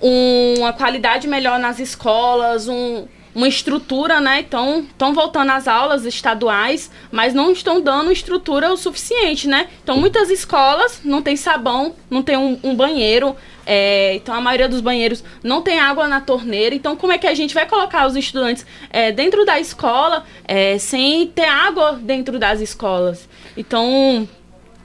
[0.03, 4.41] um- uma qualidade melhor nas escolas, um- uma estrutura, né?
[4.41, 9.69] Então, estão voltando às aulas estaduais, mas não estão dando estrutura o suficiente, né?
[9.83, 14.69] Então, muitas escolas não tem sabão, não tem um, um banheiro, é, então a maioria
[14.69, 16.75] dos banheiros não tem água na torneira.
[16.75, 20.79] Então, como é que a gente vai colocar os estudantes é, dentro da escola é,
[20.79, 23.29] sem ter água dentro das escolas?
[23.57, 24.29] Então,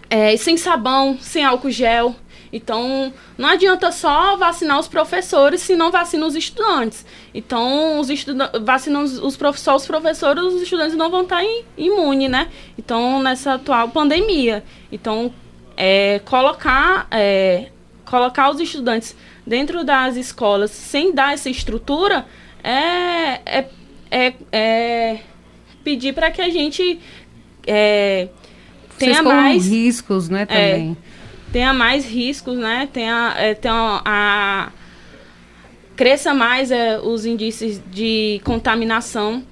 [0.09, 2.15] é, sem sabão, sem álcool gel.
[2.51, 7.05] Então, não adianta só vacinar os professores se não vacina os estudantes.
[7.33, 11.43] Então, os estuda vacinam os, os prof- só os professores, os estudantes não vão estar
[11.43, 12.47] im- imunes, né?
[12.77, 14.63] Então, nessa atual pandemia.
[14.91, 15.33] Então,
[15.75, 17.67] é, colocar, é,
[18.05, 22.25] colocar os estudantes dentro das escolas sem dar essa estrutura
[22.63, 23.65] é, é,
[24.09, 25.19] é, é
[25.83, 26.99] pedir para que a gente
[27.65, 28.27] é,
[28.97, 30.97] tenha mais riscos, né, também.
[31.51, 32.87] Tenha mais riscos, né?
[32.91, 34.69] Tenha, é, tenha a,
[35.97, 39.43] cresça mais é, os índices de contaminação.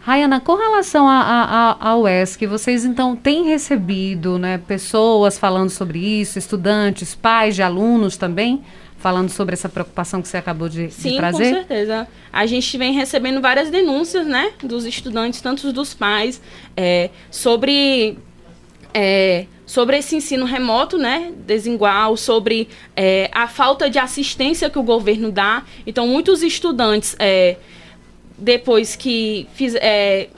[0.00, 7.14] Rayana, com relação à UESC, vocês então têm recebido né, pessoas falando sobre isso, estudantes,
[7.14, 8.62] pais de alunos também,
[8.98, 11.54] falando sobre essa preocupação que você acabou de, de Sim, com trazer?
[11.54, 12.06] certeza.
[12.32, 16.40] A gente vem recebendo várias denúncias, né, dos estudantes, tanto dos pais,
[16.76, 18.16] é, sobre
[18.94, 24.82] é, sobre esse ensino remoto, né, desigual, sobre é, a falta de assistência que o
[24.82, 25.64] governo dá.
[25.84, 27.56] Então, muitos estudantes, é,
[28.38, 30.28] depois que fiz, é,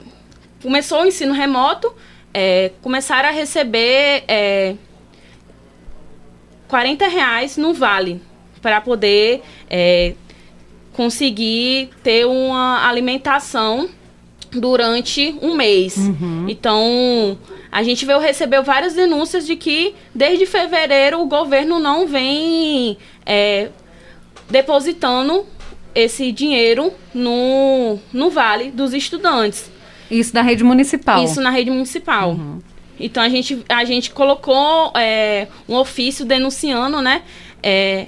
[0.63, 1.93] começou o ensino remoto,
[2.33, 4.75] é, começaram a receber é,
[6.67, 8.21] 40 reais no Vale
[8.61, 10.15] para poder é,
[10.93, 13.89] conseguir ter uma alimentação
[14.51, 15.95] durante um mês.
[16.47, 17.37] Então,
[17.71, 23.69] a gente veio receber várias denúncias de que desde fevereiro o governo não vem é,
[24.49, 25.45] depositando
[25.93, 29.71] esse dinheiro no, no Vale dos estudantes.
[30.09, 31.23] Isso da rede municipal.
[31.23, 32.37] Isso na rede municipal.
[32.99, 37.23] Então a gente, a gente colocou é, um ofício denunciando, né?
[37.63, 38.07] é,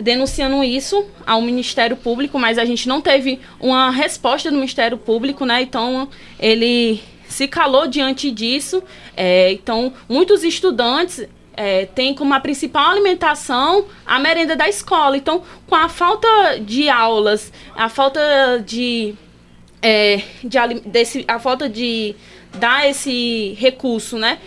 [0.00, 5.44] denunciando isso ao Ministério Público, mas a gente não teve uma resposta do Ministério Público,
[5.44, 5.62] né?
[5.62, 8.82] Então ele se calou diante disso.
[9.16, 15.16] É, então muitos estudantes é, têm como a principal alimentação a merenda da escola.
[15.16, 16.28] Então, com a falta
[16.60, 18.20] de aulas, a falta
[18.64, 19.14] de
[19.82, 22.14] é, de, desse, a falta de
[22.54, 24.38] dar esse recurso, né?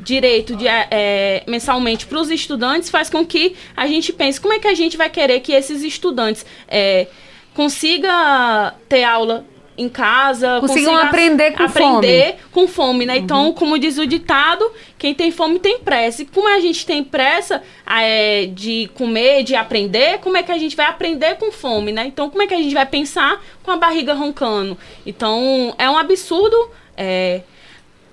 [0.00, 4.58] Direito de, é, mensalmente para os estudantes faz com que a gente pense como é
[4.58, 7.08] que a gente vai querer que esses estudantes é,
[7.52, 9.44] consiga ter aula
[9.78, 13.16] em casa, Consigam consiga aprender com aprender com fome, né?
[13.16, 16.22] Então, como diz o ditado, quem tem fome tem pressa.
[16.22, 20.58] E como a gente tem pressa é, de comer, de aprender, como é que a
[20.58, 22.06] gente vai aprender com fome, né?
[22.06, 24.76] Então, como é que a gente vai pensar com a barriga roncando?
[25.06, 26.56] Então, é um absurdo.
[26.96, 27.42] é,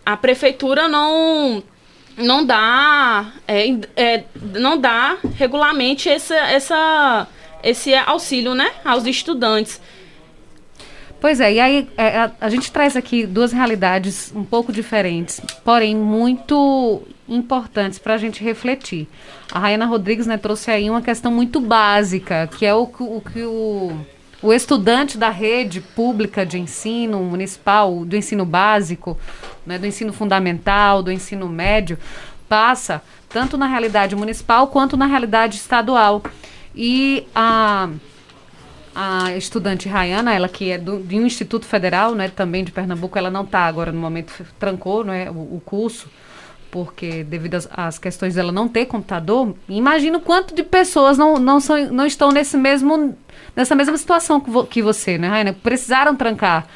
[0.06, 1.64] a prefeitura não
[2.16, 4.24] não dá é, é,
[4.54, 7.28] não dá regularmente essa, essa
[7.64, 9.82] esse auxílio, né, aos estudantes.
[11.26, 15.42] Pois é, e aí é, a, a gente traz aqui duas realidades um pouco diferentes,
[15.64, 19.08] porém muito importantes para a gente refletir.
[19.52, 23.22] A Rayana Rodrigues né, trouxe aí uma questão muito básica, que é o, que- o
[23.22, 23.98] que o,
[24.40, 29.18] o estudante da rede pública de ensino municipal, do ensino básico,
[29.66, 31.98] né, do ensino fundamental, do ensino médio,
[32.48, 36.22] passa tanto na realidade municipal quanto na realidade estadual.
[36.76, 37.90] E a
[38.96, 43.18] a estudante Rayana, ela que é do, de um instituto federal, né, também de Pernambuco,
[43.18, 46.10] ela não está agora no momento trancou, né, o, o curso,
[46.72, 49.54] porque devido às, às questões dela não ter computador.
[49.68, 53.18] Imagino quanto de pessoas não, não, são, não estão nesse mesmo
[53.56, 55.54] nessa mesma situação que, vo- que você, né, Rayana?
[55.54, 56.68] Precisaram trancar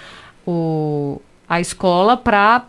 [0.46, 2.66] o, a escola para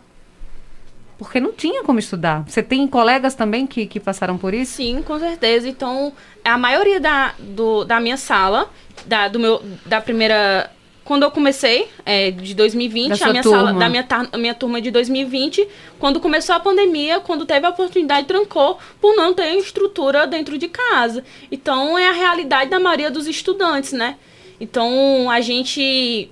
[1.21, 2.43] porque não tinha como estudar.
[2.47, 4.77] Você tem colegas também que, que passaram por isso?
[4.77, 5.69] Sim, com certeza.
[5.69, 6.11] Então,
[6.43, 8.67] a maioria da, do, da minha sala,
[9.05, 10.71] da, do meu, da primeira.
[11.05, 13.57] Quando eu comecei, é, de 2020, Da a minha turma.
[13.59, 15.67] sala, da minha, a minha turma de 2020,
[15.99, 20.69] quando começou a pandemia, quando teve a oportunidade, trancou por não ter estrutura dentro de
[20.69, 21.23] casa.
[21.51, 24.15] Então, é a realidade da maioria dos estudantes, né?
[24.59, 26.31] Então, a gente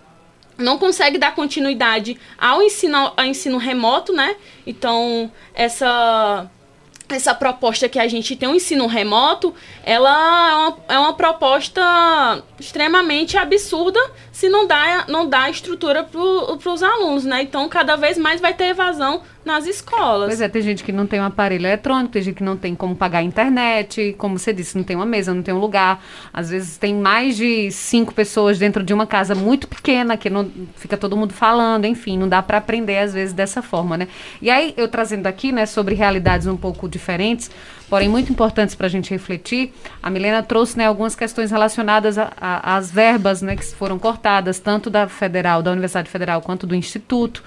[0.60, 4.36] não consegue dar continuidade ao ensino, ao ensino remoto, né?
[4.68, 6.50] Então, essa
[7.16, 12.44] essa proposta que a gente tem, o ensino remoto, ela é uma, é uma proposta
[12.60, 14.00] extremamente absurda
[14.40, 17.42] se não dá, não dá estrutura para os alunos, né?
[17.42, 20.30] Então, cada vez mais vai ter evasão nas escolas.
[20.30, 22.74] Pois é, tem gente que não tem um aparelho eletrônico, tem gente que não tem
[22.74, 26.02] como pagar a internet, como você disse, não tem uma mesa, não tem um lugar.
[26.32, 30.50] Às vezes tem mais de cinco pessoas dentro de uma casa muito pequena, que não
[30.78, 34.08] fica todo mundo falando, enfim, não dá para aprender às vezes dessa forma, né?
[34.42, 37.52] E aí, eu trazendo aqui, né, sobre realidades um pouco diferentes,
[37.90, 42.92] porém muito importantes para a gente refletir, a Milena trouxe né, algumas questões relacionadas às
[42.92, 47.44] verbas né, que foram cortadas, tanto da Federal, da Universidade Federal, quanto do Instituto,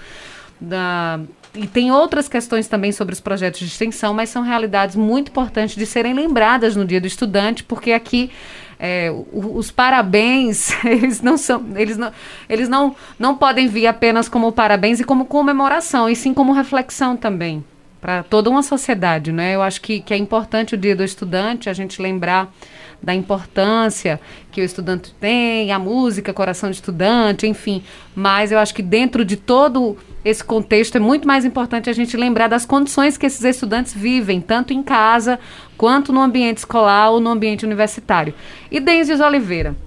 [0.59, 1.19] da
[1.55, 5.75] e tem outras questões também sobre os projetos de extensão, mas são realidades muito importantes
[5.75, 8.31] de serem lembradas no Dia do Estudante, porque aqui
[8.79, 12.11] é, os parabéns, eles não são, eles não,
[12.49, 17.15] eles não, não podem vir apenas como parabéns e como comemoração, e sim como reflexão
[17.15, 17.63] também
[18.03, 19.55] para toda uma sociedade, né?
[19.55, 22.53] Eu acho que, que é importante o Dia do Estudante a gente lembrar
[23.01, 24.19] da importância
[24.51, 27.81] que o estudante tem, a música, coração de estudante, enfim.
[28.13, 32.17] Mas eu acho que dentro de todo esse contexto é muito mais importante a gente
[32.17, 35.39] lembrar das condições que esses estudantes vivem, tanto em casa
[35.77, 38.33] quanto no ambiente escolar ou no ambiente universitário.
[38.69, 39.77] E Denzis Oliveira,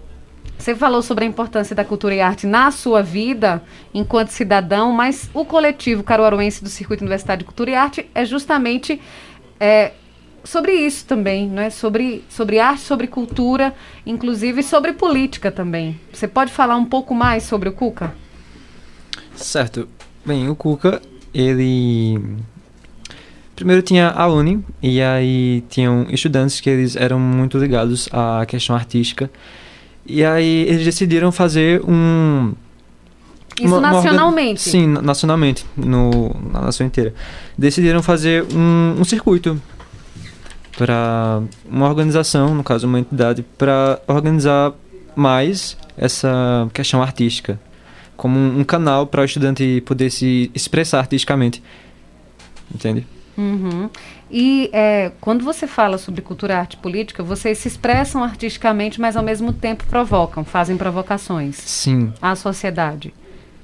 [0.59, 3.62] você falou sobre a importância da cultura e arte na sua vida
[3.95, 9.01] enquanto cidadão, mas o coletivo caruaruense do Circuito Universitário de Cultura e Arte é justamente
[9.61, 9.92] é,
[10.42, 11.71] sobre isso também, não é?
[11.71, 16.01] Sobre, sobre arte, sobre cultura, inclusive sobre política também.
[16.12, 18.14] Você pode falar um pouco mais sobre o Cuca?
[19.35, 19.88] Certo.
[20.25, 21.03] Bem, o Cuca,
[21.35, 22.19] ele
[23.55, 28.75] primeiro tinha a Uni e aí tinham estudantes que eles eram muito ligados à questão
[28.77, 29.31] artística.
[30.07, 32.55] E aí eles decidiram fazer um
[33.61, 34.69] isso uma, nacionalmente?
[34.69, 37.14] Uma sim, nacionalmente, no, na nação inteira.
[37.57, 39.61] Decidiram fazer um, um circuito
[40.77, 44.75] para uma organização, no caso uma entidade, para organizar
[45.14, 47.59] mais essa questão artística,
[48.14, 51.62] como um, um canal para o estudante poder se expressar artisticamente,
[52.75, 53.07] entende?
[53.37, 53.90] Uhum.
[54.31, 59.16] E é, quando você fala sobre cultura, arte e política, vocês se expressam artisticamente, mas
[59.16, 61.57] ao mesmo tempo provocam, fazem provocações.
[61.57, 62.12] Sim.
[62.20, 63.12] À sociedade.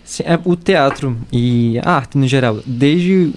[0.04, 3.32] Sim, é, o teatro e a arte no geral, desde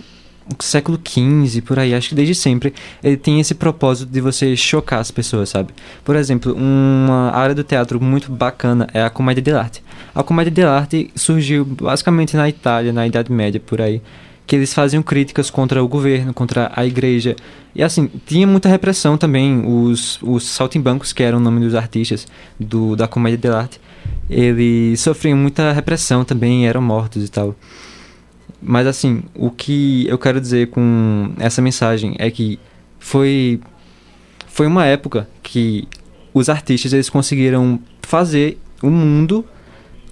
[0.60, 5.00] século XV, por aí, acho que desde sempre, ele tem esse propósito de você chocar
[5.00, 5.74] as pessoas, sabe?
[6.04, 9.84] Por exemplo, uma área do teatro muito bacana é a comédia dell'arte.
[10.14, 14.02] A comédia dell'arte surgiu basicamente na Itália, na Idade Média, por aí,
[14.46, 17.36] que eles faziam críticas contra o governo, contra a igreja.
[17.74, 22.28] E assim, tinha muita repressão também, os, os saltimbancos, que eram o nome dos artistas
[22.60, 23.82] do, da comédia dell'arte,
[24.30, 27.56] eles sofriam muita repressão também, eram mortos e tal.
[28.62, 32.60] Mas assim, o que eu quero dizer com essa mensagem é que
[33.00, 33.60] foi
[34.48, 35.88] foi uma época que
[36.34, 39.46] os artistas eles conseguiram fazer o mundo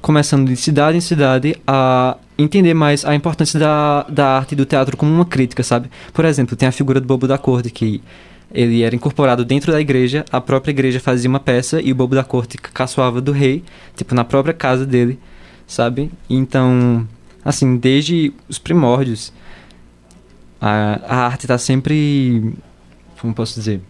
[0.02, 4.66] começando de cidade em cidade a entender mais a importância da, da arte e do
[4.66, 5.90] teatro como uma crítica, sabe?
[6.14, 8.02] Por exemplo, tem a figura do Bobo da Corte que
[8.52, 12.16] ele era incorporado dentro da igreja, a própria igreja fazia uma peça e o Bobo
[12.16, 13.64] da Corte caçoava do rei,
[13.96, 15.20] tipo na própria casa dele,
[15.66, 16.12] sabe?
[16.30, 17.08] Então,
[17.44, 19.34] assim, desde os primórdios,
[20.62, 22.54] a, a arte está sempre.
[23.20, 23.82] Como posso dizer?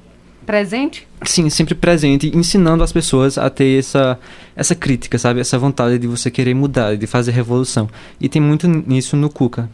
[0.45, 1.07] Presente?
[1.25, 4.19] Sim, sempre presente, ensinando as pessoas a ter essa,
[4.55, 5.39] essa crítica, sabe?
[5.39, 7.89] Essa vontade de você querer mudar, de fazer revolução.
[8.19, 9.69] E tem muito nisso no Cuca.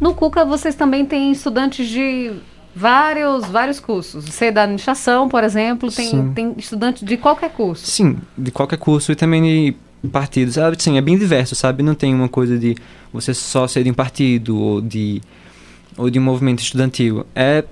[0.00, 2.32] No Cuca vocês também têm estudantes de
[2.74, 4.24] vários vários cursos.
[4.24, 7.86] Você é da administração, por exemplo, tem, tem estudante de qualquer curso.
[7.86, 10.82] Sim, de qualquer curso e também de partidos, sabe?
[10.82, 11.82] Sim, é bem diverso, sabe?
[11.82, 12.74] Não tem uma coisa de
[13.12, 15.20] você só ser de um partido ou de
[15.96, 17.26] ou de um movimento estudantil.
[17.34, 17.64] É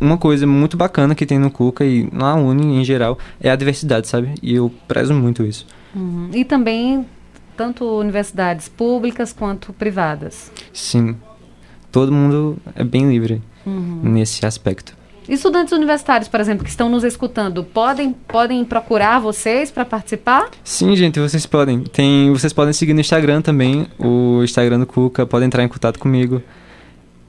[0.00, 3.56] uma coisa muito bacana que tem no Cuca e na Uni em geral é a
[3.56, 4.34] diversidade, sabe?
[4.42, 5.66] E eu prezo muito isso.
[5.94, 6.30] Uhum.
[6.32, 7.06] E também
[7.56, 10.52] tanto universidades públicas quanto privadas.
[10.72, 11.16] Sim.
[11.90, 14.00] Todo mundo é bem livre uhum.
[14.02, 14.94] nesse aspecto.
[15.28, 20.50] Estudantes universitários, por exemplo, que estão nos escutando, podem, podem procurar vocês para participar?
[20.62, 21.82] Sim, gente, vocês podem.
[21.82, 25.98] Tem, vocês podem seguir no Instagram também, o Instagram do Cuca, podem entrar em contato
[25.98, 26.40] comigo.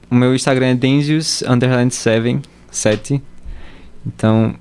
[0.08, 1.42] O meu Instagram é Denzius
[2.70, 3.22] 7, 7.
[4.06, 4.54] Então,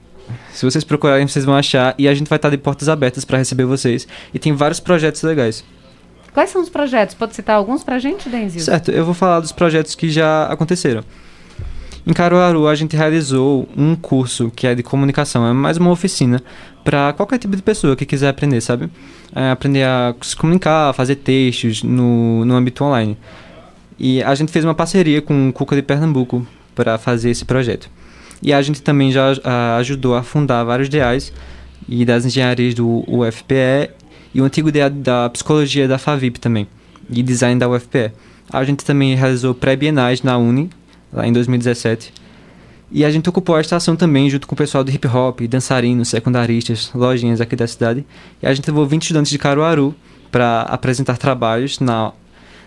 [0.53, 3.37] se vocês procurarem, vocês vão achar e a gente vai estar de portas abertas para
[3.37, 4.07] receber vocês.
[4.33, 5.63] E tem vários projetos legais.
[6.33, 7.15] Quais são os projetos?
[7.15, 8.65] Pode citar alguns para a gente, Denzius?
[8.65, 11.03] Certo, eu vou falar dos projetos que já aconteceram.
[12.05, 16.41] Em Caruaru, a gente realizou um curso que é de comunicação, é mais uma oficina
[16.83, 18.89] para qualquer tipo de pessoa que quiser aprender, sabe?
[19.35, 23.17] É aprender a se comunicar, fazer textos no, no âmbito online.
[23.99, 27.89] E a gente fez uma parceria com o Cuca de Pernambuco para fazer esse projeto.
[28.41, 31.33] E a gente também já a, ajudou a fundar vários DEAs
[31.87, 33.91] e das engenharias do UFPE
[34.33, 36.67] e o antigo DEA da psicologia da FAVIP também,
[37.09, 38.11] e design da UFPE.
[38.51, 40.69] A gente também realizou pré-bienais na Uni,
[41.11, 42.13] lá em 2017.
[42.89, 46.07] E a gente ocupou a estação também junto com o pessoal do hip hop, dançarinos,
[46.07, 48.05] secundaristas, lojinhas aqui da cidade.
[48.41, 49.93] E a gente levou 20 estudantes de Caruaru
[50.31, 52.13] para apresentar trabalhos na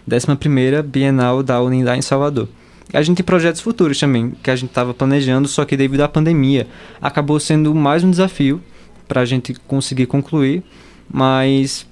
[0.08, 2.48] 11ª Bienal da Uni lá em Salvador.
[2.92, 6.08] A gente tem projetos futuros também, que a gente estava planejando, só que devido à
[6.08, 6.66] pandemia
[7.00, 8.60] acabou sendo mais um desafio
[9.06, 10.62] para a gente conseguir concluir,
[11.08, 11.86] mas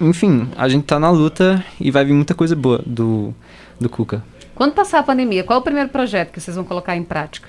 [0.00, 3.34] enfim, a gente está na luta e vai vir muita coisa boa do,
[3.80, 4.22] do Cuca.
[4.54, 7.48] Quando passar a pandemia, qual é o primeiro projeto que vocês vão colocar em prática?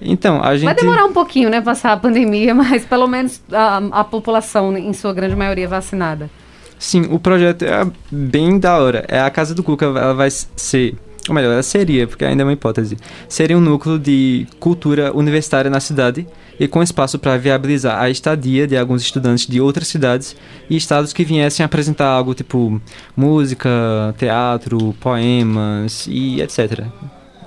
[0.00, 0.64] Então, a gente...
[0.64, 4.92] Vai demorar um pouquinho, né, passar a pandemia, mas pelo menos a, a população, em
[4.92, 6.30] sua grande maioria, vacinada.
[6.78, 9.04] Sim, o projeto é bem da hora.
[9.08, 10.96] É a Casa do Cuca, ela vai ser
[11.28, 12.96] ou melhor, ela seria, porque ainda é uma hipótese,
[13.28, 16.26] seria um núcleo de cultura universitária na cidade
[16.58, 20.36] e com espaço para viabilizar a estadia de alguns estudantes de outras cidades
[20.68, 22.80] e estados que viessem apresentar algo tipo
[23.16, 23.70] música,
[24.18, 26.86] teatro, poemas e etc.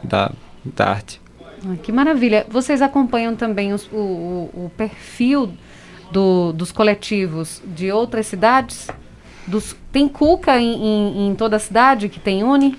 [0.03, 0.31] da,
[0.63, 1.21] da arte.
[1.67, 2.45] Ah, que maravilha!
[2.49, 5.51] Vocês acompanham também os, o, o, perfil
[6.11, 8.87] do, dos coletivos de outras cidades?
[9.47, 12.77] Dos, tem Cuca em, em, em toda a cidade que tem Uni?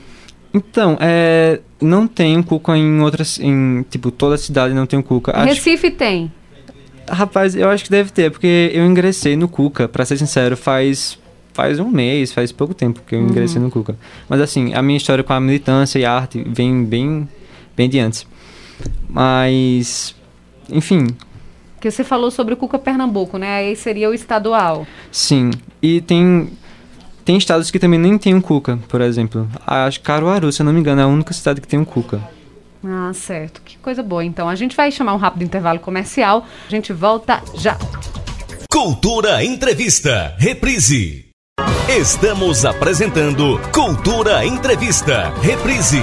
[0.56, 3.38] Então, é, não tem Cuca em outras.
[3.38, 5.32] Em, tipo, toda cidade não tem Cuca.
[5.36, 6.32] Acho, Recife tem.
[7.08, 11.18] Rapaz, eu acho que deve ter, porque eu ingressei no Cuca, pra ser sincero, faz.
[11.52, 13.28] Faz um mês, faz pouco tempo que eu uhum.
[13.28, 13.96] ingressei no Cuca.
[14.28, 17.26] Mas assim, a minha história com a militância e a arte vem bem,
[17.74, 18.26] bem de antes.
[19.08, 20.14] Mas.
[20.70, 21.06] Enfim,
[21.80, 23.56] que você falou sobre o Cuca Pernambuco, né?
[23.56, 24.86] Aí seria o estadual.
[25.10, 25.50] Sim.
[25.80, 26.50] E tem
[27.26, 29.48] tem estados que também nem tem um Cuca, por exemplo.
[29.66, 31.84] Acho que Caruaru, se eu não me engano, é a única cidade que tem um
[31.84, 32.20] Cuca.
[32.84, 33.60] Ah, certo.
[33.64, 34.24] Que coisa boa.
[34.24, 36.46] Então, a gente vai chamar um rápido intervalo comercial.
[36.66, 37.76] A gente volta já.
[38.70, 41.26] Cultura Entrevista, reprise.
[41.88, 46.02] Estamos apresentando Cultura Entrevista, reprise.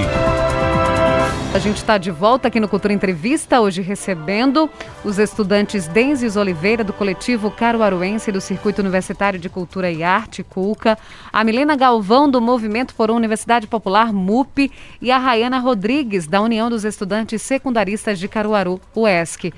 [1.54, 4.68] A gente está de volta aqui no Cultura Entrevista, hoje recebendo
[5.04, 10.98] os estudantes Denzes Oliveira, do coletivo Caruaruense do Circuito Universitário de Cultura e Arte, CULCA,
[11.32, 14.68] a Milena Galvão, do Movimento por uma Universidade Popular, MUP,
[15.00, 19.54] e a Rayana Rodrigues, da União dos Estudantes Secundaristas de Caruaru, UESC.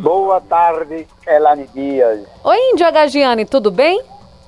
[0.00, 2.26] Boa tarde, Elane Dias.
[2.42, 4.02] Oi, Índio Agagiane, tudo bem?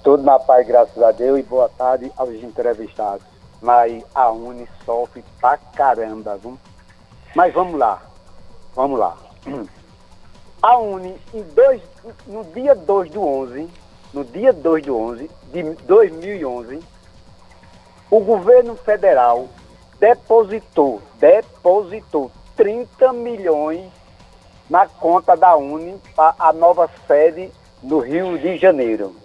[0.05, 3.27] Tudo na paz, graças a Deus, e boa tarde aos entrevistados.
[3.63, 6.59] Mas a Uni sofre pra caramba, viu?
[7.35, 8.03] Mas vamos lá.
[8.75, 9.17] Vamos lá.
[10.61, 11.19] A Uni,
[11.55, 11.81] dois,
[12.27, 13.67] no dia 2 do 11,
[14.13, 16.81] no dia 2 do 11 de 2011,
[18.11, 19.49] o governo federal
[19.99, 23.91] depositou, depositou 30 milhões
[24.69, 27.51] na conta da Uni para a nova sede
[27.83, 29.24] no Rio de Janeiro.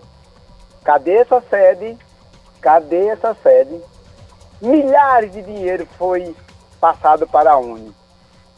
[0.84, 1.98] Cadê essa sede?
[2.62, 3.80] Cadê essa sede?
[4.62, 6.36] Milhares de dinheiro foi
[6.80, 7.94] passado para a Uni.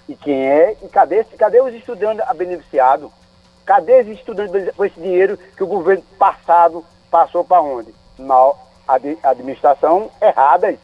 [0.07, 0.75] E quem é?
[0.81, 3.11] E cadê, cadê os estudantes beneficiados?
[3.65, 7.93] Cadê os estudantes com esse dinheiro que o governo passado passou para onde?
[8.17, 8.53] Na
[9.23, 10.75] administração errada.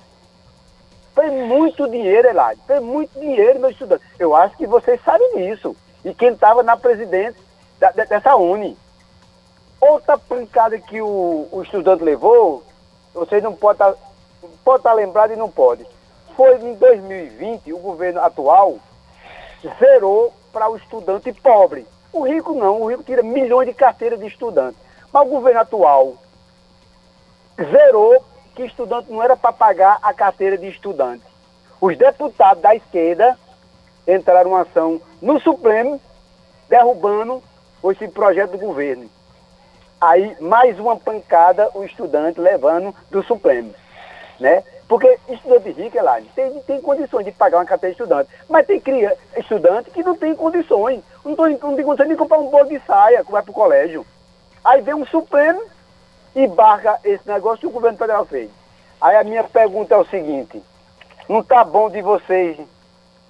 [1.14, 2.62] Foi muito dinheiro, Eladio.
[2.68, 4.04] Foi muito dinheiro, meu estudante.
[4.20, 5.76] Eu acho que vocês sabem disso.
[6.06, 7.42] E quem estava na presidência
[7.80, 8.78] dessa Uni.
[9.90, 12.62] Outra pancada que o, o estudante levou,
[13.14, 15.86] vocês não podem estar tá, pode tá lembrado e não pode.
[16.36, 18.80] Foi em 2020, o governo atual
[19.80, 21.88] zerou para o estudante pobre.
[22.12, 24.78] O rico não, o rico tira milhões de carteiras de estudante.
[25.12, 26.16] Mas o governo atual
[27.56, 28.22] zerou
[28.56, 31.24] que estudante não era para pagar a carteira de estudante.
[31.80, 33.40] Os deputados da esquerda
[34.06, 36.02] entraram uma ação no Supremo
[36.68, 37.42] derrubando
[37.86, 39.10] esse projeto do governo.
[40.00, 43.74] Aí, mais uma pancada o estudante levando do Supremo,
[44.40, 44.64] né?
[44.88, 48.30] Porque estudante rico, Elaine, tem, tem condições de pagar uma carteira de estudante.
[48.48, 51.04] Mas tem cria, estudante que não tem condições.
[51.26, 53.54] Não, tô, não tem condições de comprar um bolo de saia que vai para o
[53.54, 54.06] colégio.
[54.64, 55.62] Aí vem um Supremo
[56.36, 58.50] e barca esse negócio que o governo federal fez.
[59.02, 60.62] Aí a minha pergunta é o seguinte,
[61.28, 62.58] não tá bom de vocês,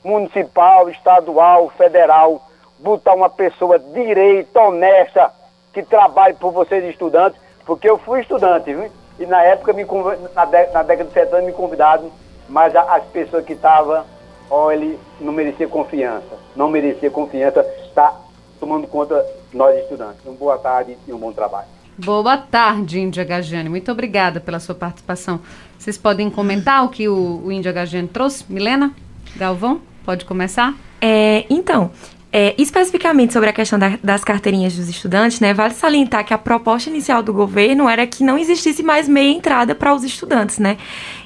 [0.03, 2.41] municipal, estadual, federal,
[2.79, 5.31] botar uma pessoa direita, honesta,
[5.77, 8.89] que trabalhe por vocês estudantes, porque eu fui estudante, viu?
[9.19, 9.85] E na época, me,
[10.33, 12.09] na, na década de 70, me convidaram,
[12.49, 14.03] mas as pessoas que estavam,
[14.71, 16.35] ele não merecia confiança.
[16.55, 18.15] Não merecia confiança, está
[18.59, 19.23] tomando conta
[19.53, 20.25] nós estudantes.
[20.25, 21.67] Uma boa tarde e um bom trabalho.
[21.95, 23.69] Boa tarde, Índia Gajane.
[23.69, 25.39] Muito obrigada pela sua participação.
[25.77, 28.45] Vocês podem comentar o que o, o Índia Gajane trouxe?
[28.51, 28.95] Milena?
[29.35, 29.79] Galvão?
[30.03, 30.73] Pode começar?
[30.99, 31.91] É, então,
[32.39, 36.37] é, especificamente sobre a questão da, das carteirinhas dos estudantes, né, vale salientar que a
[36.37, 40.77] proposta inicial do governo era que não existisse mais meia entrada para os estudantes, né?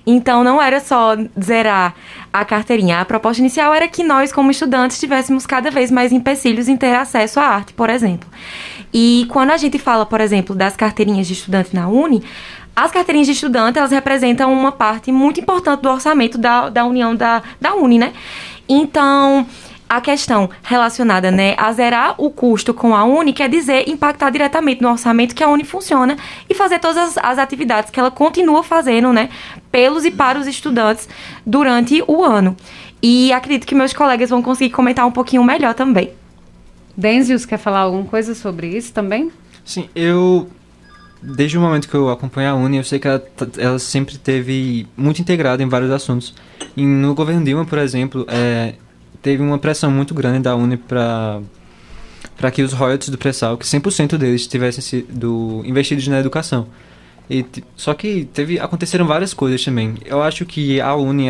[0.07, 1.93] Então não era só zerar
[2.32, 3.01] a carteirinha.
[3.01, 6.95] A proposta inicial era que nós, como estudantes, tivéssemos cada vez mais empecilhos em ter
[6.95, 8.30] acesso à arte, por exemplo.
[8.93, 12.24] E quando a gente fala, por exemplo, das carteirinhas de estudante na Uni,
[12.74, 17.14] as carteirinhas de estudante, elas representam uma parte muito importante do orçamento da, da União
[17.14, 18.14] da, da Uni, né?
[18.70, 19.45] Então,
[19.92, 24.82] a questão relacionada né, a zerar o custo com a Uni quer dizer impactar diretamente
[24.82, 26.16] no orçamento que a Uni funciona
[26.50, 29.28] e fazer todas as, as, atividades que ela continua fazendo né,
[29.70, 31.10] pelos e para os estudantes
[31.46, 32.56] durante o ano.
[33.04, 36.12] E acredito que meus colegas vão conseguir comentar um pouquinho melhor também.
[36.96, 39.30] Denzius, quer falar alguma coisa sobre isso também?
[39.66, 40.50] Sim, eu
[41.22, 43.22] desde o momento que eu acompanho a Uni, eu sei que ela,
[43.58, 46.34] ela sempre teve muito integrada em vários assuntos.
[46.78, 48.76] E no governo Dilma, por exemplo, é,
[49.22, 51.42] teve uma pressão muito grande da Uni para
[52.38, 56.68] para que os royalties do pré-sal, que 100% deles tivessem sido investidos na educação.
[57.30, 57.46] E,
[57.76, 59.96] só que teve aconteceram várias coisas também.
[60.06, 61.28] Eu acho que a Uni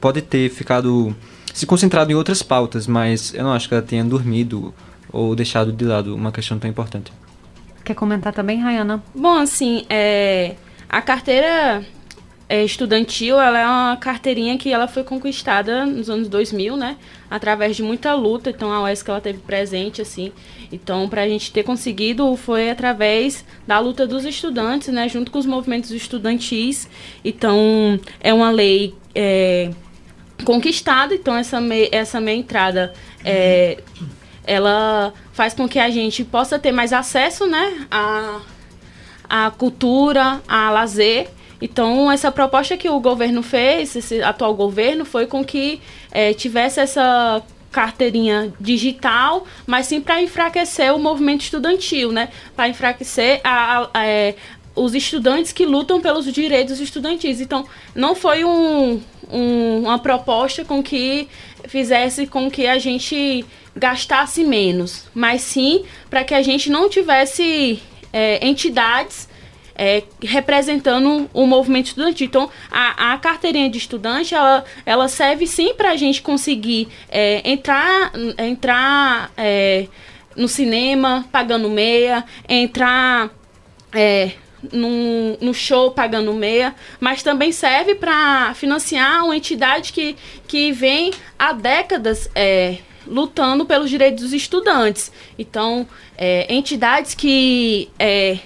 [0.00, 1.14] pode ter ficado
[1.54, 4.74] se concentrado em outras pautas, mas eu não acho que ela tenha dormido
[5.12, 7.12] ou deixado de lado uma questão tão importante.
[7.84, 9.02] Quer comentar também, Rayana?
[9.14, 10.56] Bom, assim, é,
[10.88, 11.84] a carteira
[12.50, 16.96] é, estudantil, ela é uma carteirinha que ela foi conquistada nos anos 2000, né?
[17.30, 20.32] Através de muita luta, então a UESC ela teve presente, assim.
[20.72, 25.08] Então, para a gente ter conseguido, foi através da luta dos estudantes, né?
[25.08, 26.88] Junto com os movimentos estudantis.
[27.24, 29.70] Então, é uma lei é,
[30.44, 32.92] conquistada, então essa, me, essa meia entrada,
[33.24, 33.78] é,
[34.44, 37.86] ela faz com que a gente possa ter mais acesso, né?
[37.88, 38.40] A,
[39.28, 41.28] a cultura, a lazer,
[41.60, 45.80] então, essa proposta que o governo fez, esse atual governo, foi com que
[46.10, 52.30] é, tivesse essa carteirinha digital, mas sim para enfraquecer o movimento estudantil, né?
[52.56, 54.34] Para enfraquecer a, a, a, é,
[54.74, 57.40] os estudantes que lutam pelos direitos estudantis.
[57.40, 59.00] Então, não foi um,
[59.30, 61.28] um, uma proposta com que
[61.68, 63.44] fizesse com que a gente
[63.76, 67.80] gastasse menos, mas sim para que a gente não tivesse
[68.12, 69.28] é, entidades
[69.80, 72.26] é, representando o movimento estudantil.
[72.26, 77.40] Então, a, a carteirinha de estudante, ela, ela serve sim para a gente conseguir é,
[77.50, 79.86] entrar, entrar é,
[80.36, 83.30] no cinema pagando meia, entrar
[83.94, 84.32] é,
[84.70, 90.14] no, no show pagando meia, mas também serve para financiar uma entidade que,
[90.46, 92.76] que vem há décadas é,
[93.06, 95.10] lutando pelos direitos dos estudantes.
[95.38, 98.40] Então, é, entidades que é,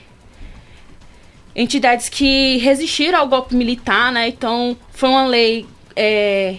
[1.54, 4.28] entidades que resistiram ao golpe militar, né?
[4.28, 5.66] Então, foi uma lei.
[5.94, 6.56] É,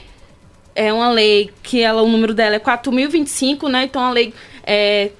[0.73, 3.83] é uma lei que ela, o número dela é 4.025, né?
[3.83, 4.33] Então, a lei
[4.63, 5.11] é,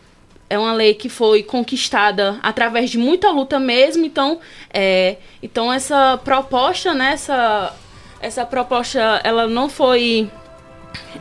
[0.50, 4.06] é uma lei que foi conquistada através de muita luta mesmo.
[4.06, 4.40] Então,
[4.74, 7.14] é, então essa proposta, né?
[7.14, 7.74] Essa,
[8.20, 10.30] essa proposta, ela não foi.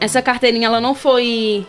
[0.01, 1.67] Essa carteirinha, ela não foi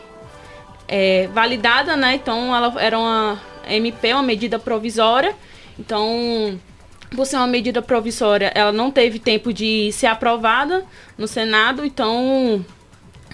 [0.87, 2.15] é, validada, né?
[2.15, 5.35] Então, ela era uma MP, uma medida provisória.
[5.79, 6.59] Então,
[7.13, 10.85] por ser uma medida provisória, ela não teve tempo de ser aprovada
[11.17, 12.65] no Senado, então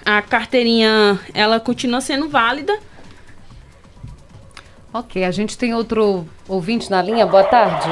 [0.06, 2.78] a carteirinha ela continua sendo válida.
[4.94, 7.26] Ok, a gente tem outro ouvinte na linha.
[7.26, 7.90] Boa tarde.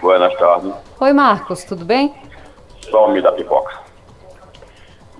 [0.00, 0.72] Boa tarde.
[0.98, 2.14] Oi, Marcos, tudo bem?
[2.90, 3.80] Some da pipoca.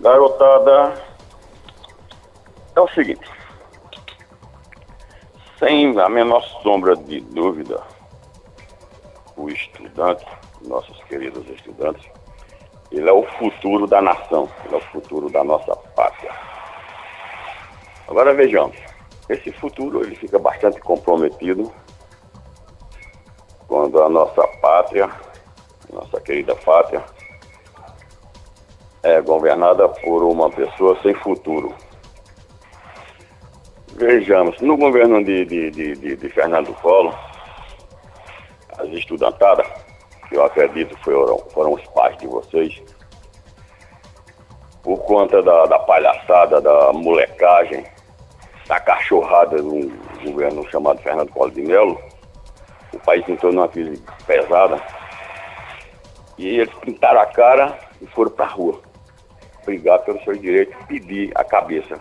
[0.01, 0.95] Garotada,
[2.75, 3.29] é o seguinte.
[5.59, 7.81] Sem a menor sombra de dúvida,
[9.37, 10.27] o estudante,
[10.67, 12.07] nossos queridos estudantes,
[12.91, 16.33] ele é o futuro da nação, ele é o futuro da nossa pátria.
[18.09, 18.77] Agora vejamos,
[19.29, 21.73] esse futuro ele fica bastante comprometido
[23.67, 25.11] quando a nossa pátria,
[25.93, 27.05] nossa querida pátria,
[29.03, 31.75] é governada por uma pessoa sem futuro.
[33.95, 37.15] Vejamos, no governo de, de, de, de Fernando Collor,
[38.87, 39.67] as estudantadas,
[40.29, 42.83] que eu acredito foram, foram os pais de vocês,
[44.83, 47.85] por conta da, da palhaçada, da molecagem,
[48.67, 49.93] da cachorrada do
[50.25, 52.01] governo chamado Fernando Collor de Mello,
[52.93, 54.81] o país entrou numa crise pesada
[56.39, 58.81] e eles pintaram a cara e foram para a rua
[59.67, 62.01] brigar pelos seus direitos, pedir a cabeça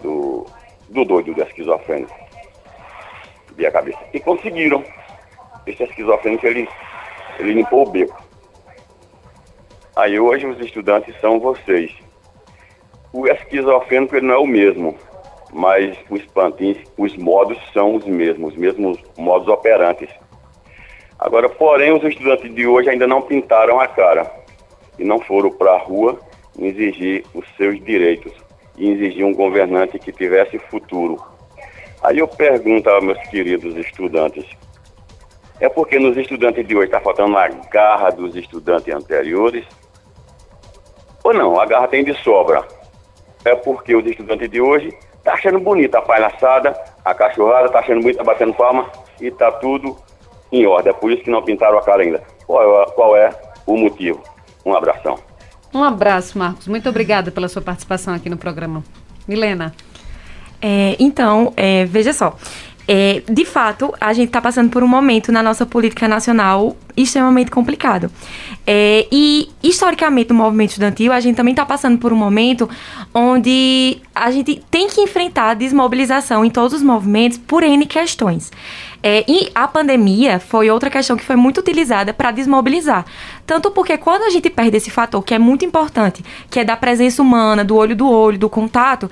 [0.00, 0.46] do,
[0.88, 2.14] do doido, do esquizofrênico.
[3.48, 3.98] Pedir a cabeça.
[4.14, 4.82] E conseguiram.
[5.66, 6.68] Esse esquizofrênico, ele,
[7.38, 8.22] ele limpou o beco.
[9.94, 11.92] Aí hoje os estudantes são vocês.
[13.12, 14.96] O esquizofrênico ele não é o mesmo,
[15.52, 20.08] mas os plantins, os modos são os mesmos, os mesmos modos operantes.
[21.18, 24.28] Agora, porém, os estudantes de hoje ainda não pintaram a cara
[24.98, 26.18] e não foram para a rua
[26.58, 28.32] exigir os seus direitos
[28.76, 31.22] e exigir um governante que tivesse futuro.
[32.02, 34.44] Aí eu pergunto aos meus queridos estudantes,
[35.62, 39.64] é porque nos estudantes de hoje está faltando a garra dos estudantes anteriores?
[41.22, 42.66] Ou não, a garra tem de sobra.
[43.44, 47.78] É porque os estudantes de hoje estão tá achando bonita a palhaçada, a cachorrada, está
[47.78, 48.90] achando bonita, batendo palma
[49.20, 49.96] e está tudo
[50.50, 50.90] em ordem.
[50.90, 52.20] É por isso que não pintaram a cara ainda.
[52.44, 53.30] Qual é, qual é
[53.64, 54.20] o motivo?
[54.66, 55.16] Um abração.
[55.72, 56.66] Um abraço, Marcos.
[56.66, 58.82] Muito obrigada pela sua participação aqui no programa.
[59.28, 59.72] Milena.
[60.60, 62.36] É, então, é, veja só.
[62.86, 67.50] É, de fato, a gente está passando por um momento na nossa política nacional extremamente
[67.50, 68.10] complicado.
[68.66, 72.68] É, e, historicamente, no movimento estudantil, a gente também está passando por um momento
[73.14, 78.50] onde a gente tem que enfrentar a desmobilização em todos os movimentos por N questões.
[79.02, 83.04] É, e a pandemia foi outra questão que foi muito utilizada para desmobilizar.
[83.44, 86.76] Tanto porque quando a gente perde esse fator, que é muito importante, que é da
[86.76, 89.10] presença humana, do olho do olho, do contato,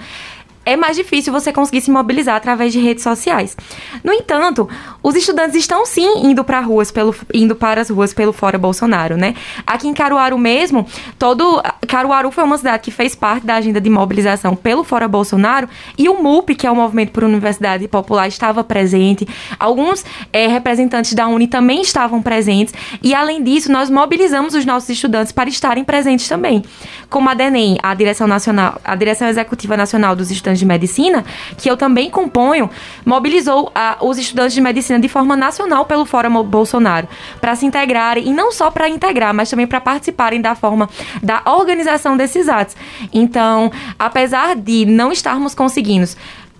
[0.70, 3.56] é mais difícil você conseguir se mobilizar através de redes sociais.
[4.04, 4.68] No entanto,
[5.02, 9.16] os estudantes estão sim indo para ruas pelo indo para as ruas pelo fora Bolsonaro,
[9.16, 9.34] né?
[9.66, 10.86] Aqui em Caruaru mesmo,
[11.18, 15.68] todo Caruaru foi uma cidade que fez parte da agenda de mobilização pelo fora Bolsonaro
[15.98, 19.26] e o MUP, que é o Movimento por Universidade Popular, estava presente.
[19.58, 24.88] Alguns é, representantes da Uni também estavam presentes e além disso, nós mobilizamos os nossos
[24.88, 26.62] estudantes para estarem presentes também.
[27.08, 31.24] Como a DENEM, a Direção Nacional, a Direção Executiva Nacional dos Estudantes de medicina,
[31.58, 32.70] que eu também componho,
[33.04, 37.08] mobilizou a, os estudantes de medicina de forma nacional pelo Fórum Bolsonaro,
[37.40, 40.88] para se integrarem, e não só para integrar, mas também para participarem da forma
[41.22, 42.76] da organização desses atos.
[43.12, 46.08] Então, apesar de não estarmos conseguindo,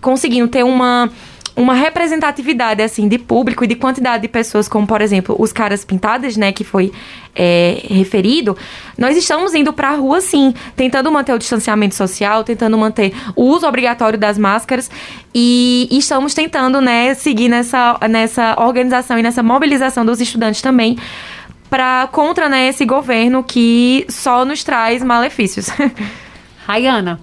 [0.01, 1.11] conseguindo ter uma
[1.57, 5.84] uma representatividade assim de público e de quantidade de pessoas, como por exemplo os caras
[5.84, 6.92] pintadas, né, que foi
[7.34, 8.57] é, referido,
[8.96, 13.44] nós estamos indo para a rua sim, tentando manter o distanciamento social, tentando manter o
[13.44, 14.90] uso obrigatório das máscaras
[15.34, 20.96] e, e estamos tentando, né, seguir nessa, nessa organização e nessa mobilização dos estudantes também
[21.68, 25.68] para contra né, esse governo que só nos traz malefícios.
[26.66, 27.20] Rayana.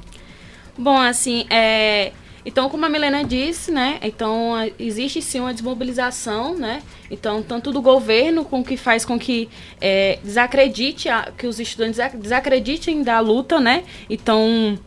[0.77, 2.11] Bom, assim, é,
[2.47, 3.99] então, como a Milena disse, né?
[4.01, 6.81] Então, existe sim uma desmobilização, né?
[7.11, 9.49] Então, tanto do governo, com que faz com que
[9.81, 13.83] é, desacredite, a, que os estudantes desacreditem da luta, né?
[14.09, 14.79] Então,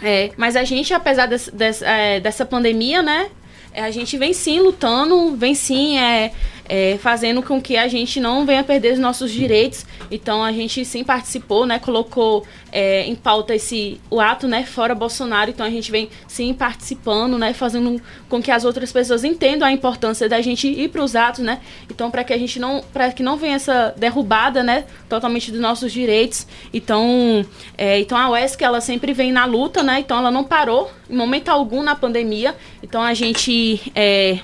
[0.00, 3.28] é, mas a gente, apesar desse, desse, é, dessa pandemia, né?
[3.74, 6.30] A gente vem sim lutando, vem sim é,
[6.72, 9.84] é, fazendo com que a gente não venha perder os nossos direitos.
[10.08, 11.80] Então a gente sim participou, né?
[11.80, 14.64] Colocou é, em pauta esse o ato, né?
[14.64, 15.50] Fora Bolsonaro.
[15.50, 17.52] Então a gente vem sim participando, né?
[17.52, 21.40] Fazendo com que as outras pessoas entendam a importância da gente ir para os atos,
[21.40, 21.58] né?
[21.90, 24.84] Então para que a gente não, para que não venha essa derrubada, né?
[25.08, 26.46] Totalmente dos nossos direitos.
[26.72, 27.44] Então,
[27.76, 29.98] é, então a UESC ela sempre vem na luta, né?
[29.98, 32.54] Então ela não parou em momento algum na pandemia.
[32.80, 34.38] Então a gente é,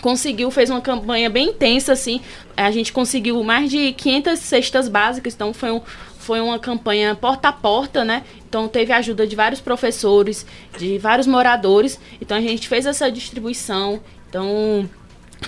[0.00, 2.20] conseguiu, fez uma campanha bem intensa, assim.
[2.56, 5.80] A gente conseguiu mais de 500 cestas básicas, então foi, um,
[6.18, 8.24] foi uma campanha porta a porta, né?
[8.48, 10.46] Então teve a ajuda de vários professores,
[10.78, 11.98] de vários moradores.
[12.20, 14.00] Então a gente fez essa distribuição.
[14.28, 14.88] Então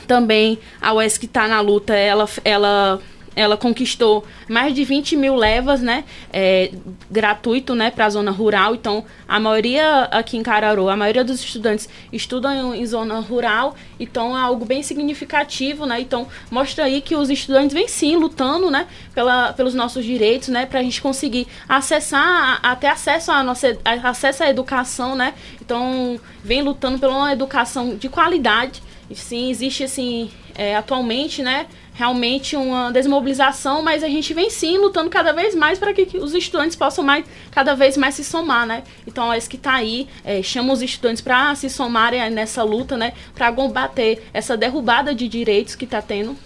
[0.07, 3.01] também a UESC está na luta, ela, ela
[3.34, 6.04] ela conquistou mais de 20 mil levas, né?
[6.32, 6.70] É,
[7.10, 7.90] gratuito, né?
[7.90, 8.74] Para a zona rural.
[8.74, 13.74] Então, a maioria aqui em Cararu, a maioria dos estudantes estudam em, em, zona rural.
[13.98, 16.00] Então, é algo bem significativo, né?
[16.00, 18.86] Então, mostra aí que os estudantes vêm sim lutando, né?
[19.14, 20.66] Pela, pelos nossos direitos, né?
[20.66, 25.34] Para a gente conseguir acessar, até acesso à nossa acesso à educação, né?
[25.60, 28.82] Então, vem lutando pela educação de qualidade.
[29.08, 31.66] E, sim, existe assim, é, atualmente, né?
[31.95, 36.34] Realmente uma desmobilização, mas a gente vem sim lutando cada vez mais para que, os
[36.34, 38.82] estudantes possam mais, cada vez mais se somar, né?
[39.07, 42.97] Então, é isso que está aí, é, chama os estudantes para se somarem nessa luta,
[42.97, 43.12] né?
[43.34, 46.36] Para combater essa derrubada de direitos que está tendo.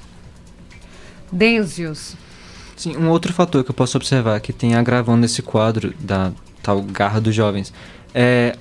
[1.30, 2.16] Denzius.
[2.76, 6.32] Sim, um outro fator que eu posso observar que tem agravando esse quadro da
[6.62, 7.72] tal garra dos jovens
[8.14, 8.56] é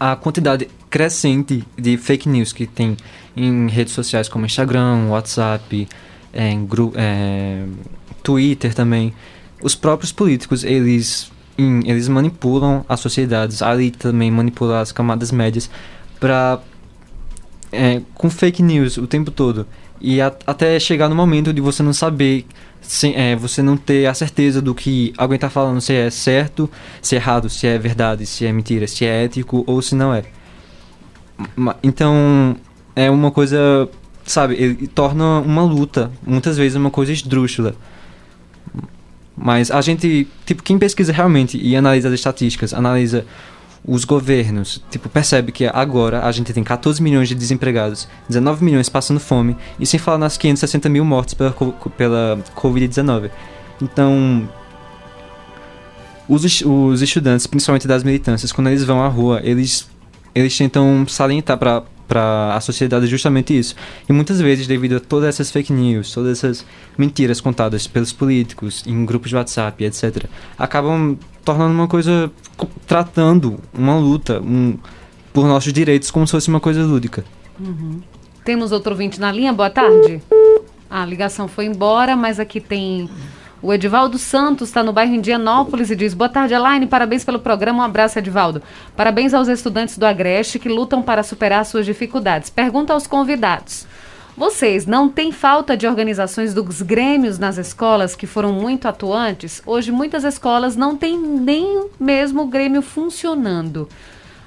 [0.00, 2.96] a quantidade crescente de fake news que tem
[3.36, 5.86] em redes sociais como Instagram, WhatsApp,
[6.32, 7.66] é, em é,
[8.22, 9.12] Twitter também.
[9.62, 15.68] Os próprios políticos, eles, em, eles manipulam as sociedades, ali também manipulam as camadas médias
[16.18, 16.60] para
[17.70, 19.66] é, com fake news o tempo todo.
[20.00, 22.46] E a, até chegar no momento de você não saber,
[22.80, 26.70] se, é, você não ter a certeza do que alguém está falando, se é certo,
[27.02, 30.14] se é errado, se é verdade, se é mentira, se é ético ou se não
[30.14, 30.24] é.
[31.82, 32.56] Então,
[32.94, 33.88] é uma coisa
[34.26, 37.74] sabe, ele torna uma luta, muitas vezes uma coisa esdrúxula.
[39.36, 43.24] Mas a gente, tipo, quem pesquisa realmente e analisa as estatísticas, analisa
[43.86, 48.88] os governos, tipo, percebe que agora a gente tem 14 milhões de desempregados, 19 milhões
[48.88, 51.52] passando fome, e sem falar nas 560 mil mortes pela,
[51.96, 53.30] pela Covid-19.
[53.80, 54.48] Então,
[56.28, 59.88] os, os estudantes, principalmente das militâncias, quando eles vão à rua, eles,
[60.36, 63.74] eles tentam salientar para para a sociedade justamente isso.
[64.08, 66.64] E muitas vezes, devido a todas essas fake news, todas essas
[66.96, 70.26] mentiras contadas pelos políticos em grupos de WhatsApp, etc.,
[70.56, 72.30] acabam tornando uma coisa,
[72.86, 74.78] tratando uma luta um,
[75.32, 77.24] por nossos direitos como se fosse uma coisa lúdica.
[77.58, 78.00] Uhum.
[78.44, 80.22] Temos outro ouvinte na linha, boa tarde.
[80.88, 83.10] A ligação foi embora, mas aqui tem
[83.62, 86.86] o Edivaldo Santos está no bairro Indianópolis e diz: Boa tarde, Elaine.
[86.86, 87.82] Parabéns pelo programa.
[87.82, 88.62] Um abraço, Edivaldo.
[88.94, 92.50] Parabéns aos estudantes do Agreste que lutam para superar suas dificuldades.
[92.50, 93.86] Pergunta aos convidados.
[94.36, 99.62] Vocês não têm falta de organizações dos grêmios nas escolas que foram muito atuantes?
[99.64, 103.88] Hoje, muitas escolas não têm nem mesmo o grêmio funcionando.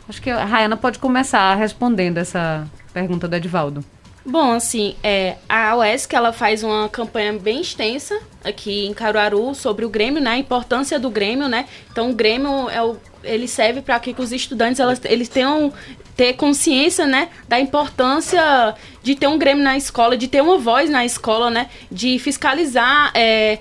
[0.08, 3.84] Acho que a Rayana pode começar respondendo essa pergunta do Edivaldo.
[4.26, 9.86] Bom, assim, é, a UESC ela faz uma campanha bem extensa aqui em Caruaru sobre
[9.86, 10.32] o Grêmio, né?
[10.32, 11.66] A importância do Grêmio, né?
[11.92, 15.74] Então o Grêmio é o, ele serve para que os estudantes elas, eles tenham
[16.16, 20.90] ter consciência, né, da importância de ter um Grêmio na escola, de ter uma voz
[20.90, 23.60] na escola, né, de fiscalizar é,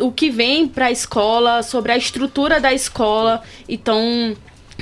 [0.00, 3.40] o que vem para a escola, sobre a estrutura da escola.
[3.68, 4.36] Então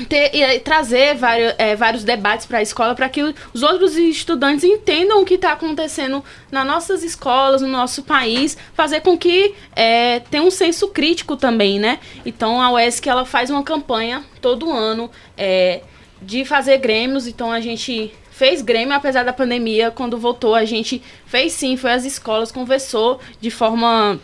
[0.04, 4.64] ter, e, trazer vários, é, vários debates para a escola para que os outros estudantes
[4.64, 10.20] entendam o que está acontecendo nas nossas escolas, no nosso país, fazer com que é,
[10.30, 11.98] tenha um senso crítico também, né?
[12.24, 15.82] Então a UESC ela faz uma campanha todo ano é,
[16.20, 21.02] de fazer grêmios, então a gente fez Grêmio, apesar da pandemia, quando voltou, a gente
[21.26, 24.18] fez sim, foi às escolas, conversou de forma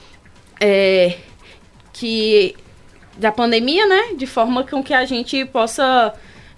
[0.59, 1.19] é,
[1.93, 2.57] que
[3.17, 4.15] da pandemia, né?
[4.17, 6.15] De forma com que a gente possa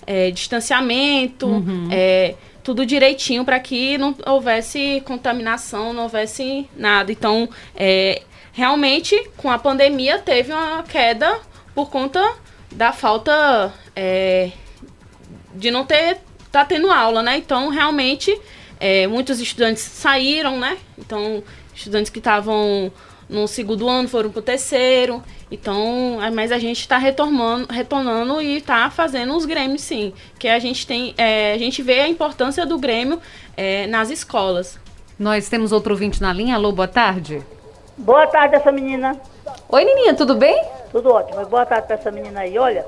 [0.06, 1.88] é, distanciamento, uhum.
[1.90, 7.12] é, tudo direitinho para que não houvesse contaminação, não houvesse nada.
[7.12, 11.40] Então, é, realmente, com a pandemia teve uma queda
[11.74, 12.34] por conta
[12.72, 14.50] da falta é,
[15.54, 16.18] de não ter
[16.50, 17.36] tá tendo aula, né?
[17.36, 18.36] Então, realmente,
[18.80, 20.78] é, muitos estudantes saíram, né?
[20.98, 21.42] Então,
[21.74, 22.90] estudantes que estavam
[23.28, 25.22] no segundo ano foram para o terceiro.
[25.51, 30.12] Então, mas a gente está retornando, retornando e está fazendo os grêmios, sim.
[30.38, 33.20] Que a gente tem, é, a gente vê a importância do grêmio
[33.57, 34.78] é, nas escolas.
[35.18, 36.55] Nós temos outro ouvinte na linha.
[36.55, 37.42] Alô, boa tarde.
[37.96, 39.18] Boa tarde, essa menina.
[39.68, 40.62] Oi, Nininha, tudo bem?
[40.92, 41.44] Tudo ótimo.
[41.46, 42.59] Boa tarde para essa menina aí.
[42.59, 42.86] Olha,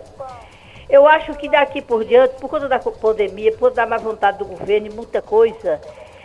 [0.88, 4.44] eu acho que daqui por diante, por conta da pandemia, por da má vontade do
[4.44, 5.80] governo e muita coisa,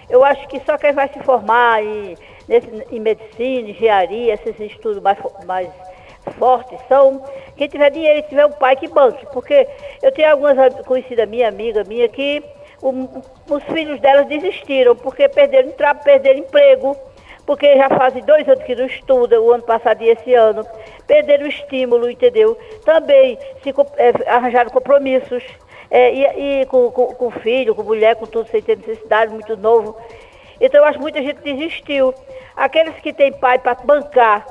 [0.09, 2.15] eu acho que só quem vai se formar em,
[2.47, 5.69] nesse, em medicina, engenharia, esses estudos mais, mais
[6.33, 7.23] fortes são
[7.55, 9.25] quem tiver dinheiro e tiver um pai que banque.
[9.27, 9.67] Porque
[10.01, 12.43] eu tenho algumas conhecidas minha, amiga minha, que
[12.81, 12.91] o,
[13.49, 15.71] os filhos delas desistiram porque perderam,
[16.03, 16.95] perderam emprego,
[17.45, 20.65] porque já fazem dois anos que não estudam, o ano passado e esse ano,
[21.07, 22.57] perderam o estímulo, entendeu?
[22.83, 25.43] Também se é, arranjaram compromissos.
[25.91, 29.55] É, e, e com, com, com, filho, com mulher, com tudo, sem ter necessidade, muito
[29.55, 29.95] novo.
[30.59, 32.13] Então eu acho que muita gente desistiu.
[32.55, 34.45] Aqueles que têm pai para bancar,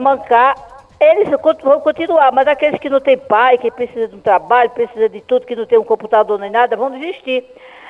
[0.00, 0.54] bancar,
[1.00, 1.28] eles
[1.62, 5.20] vão continuar, mas aqueles que não têm pai, que precisa de um trabalho, precisa de
[5.20, 7.44] tudo, que não tem um computador nem nada, vão desistir.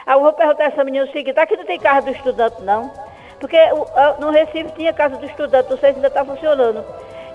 [0.07, 2.63] Aí eu vou perguntar a essa menina o seguinte, aqui não tem casa do estudante
[2.63, 2.91] não?
[3.41, 3.57] Porque
[4.19, 6.85] no Recife tinha casa do estudante, não sei se ainda está funcionando.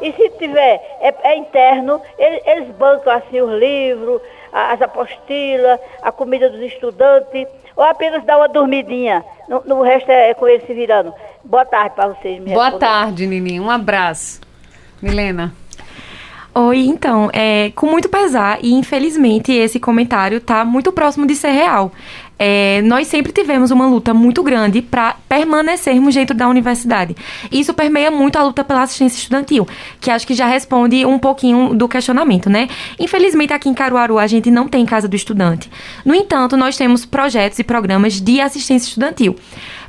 [0.01, 4.21] E se tiver, é, é interno, eles, eles, bancam assim os livros,
[4.51, 9.23] as apostilas, a comida dos estudantes, ou apenas dá uma dormidinha.
[9.47, 11.13] No, no resto é, é, com eles se virando.
[11.43, 12.37] Boa tarde para vocês.
[12.43, 12.85] Boa responder.
[12.85, 13.63] tarde, Nininho.
[13.63, 14.41] Um abraço.
[15.01, 15.53] Milena.
[16.55, 21.49] Oi, então, é, com muito pesar e infelizmente esse comentário está muito próximo de ser
[21.49, 21.91] real.
[22.37, 27.15] É, nós sempre tivemos uma luta muito grande para permanecermos dentro da universidade.
[27.51, 29.67] Isso permeia muito a luta pela assistência estudantil,
[29.99, 32.67] que acho que já responde um pouquinho do questionamento, né?
[32.99, 35.71] Infelizmente, aqui em Caruaru, a gente não tem casa do estudante.
[36.05, 39.35] No entanto, nós temos projetos e programas de assistência estudantil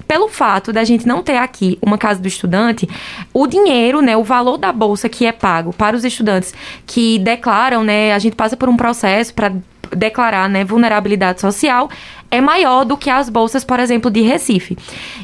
[0.06, 2.88] pelo fato da gente não ter aqui uma casa do estudante,
[3.32, 6.54] o dinheiro, né, o valor da bolsa que é pago para os estudantes
[6.86, 9.52] que declaram, né, a gente passa por um processo para
[9.94, 11.88] declarar, né, vulnerabilidade social,
[12.34, 14.76] é maior do que as bolsas, por exemplo, de Recife.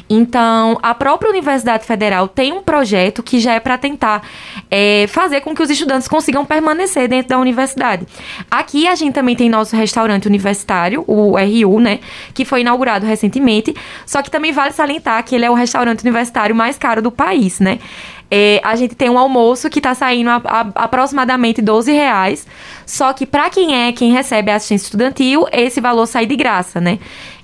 [0.09, 4.21] Então, a própria Universidade Federal tem um projeto que já é para tentar
[4.69, 8.07] é, fazer com que os estudantes consigam permanecer dentro da universidade.
[8.49, 11.99] Aqui a gente também tem nosso restaurante universitário, o RU, né,
[12.33, 16.55] que foi inaugurado recentemente, só que também vale salientar que ele é o restaurante universitário
[16.55, 17.79] mais caro do país, né?
[18.33, 22.47] É, a gente tem um almoço que está saindo a, a, aproximadamente 12 reais.
[22.85, 26.79] Só que para quem é quem recebe a assistência estudantil, esse valor sai de graça,
[26.79, 26.97] né?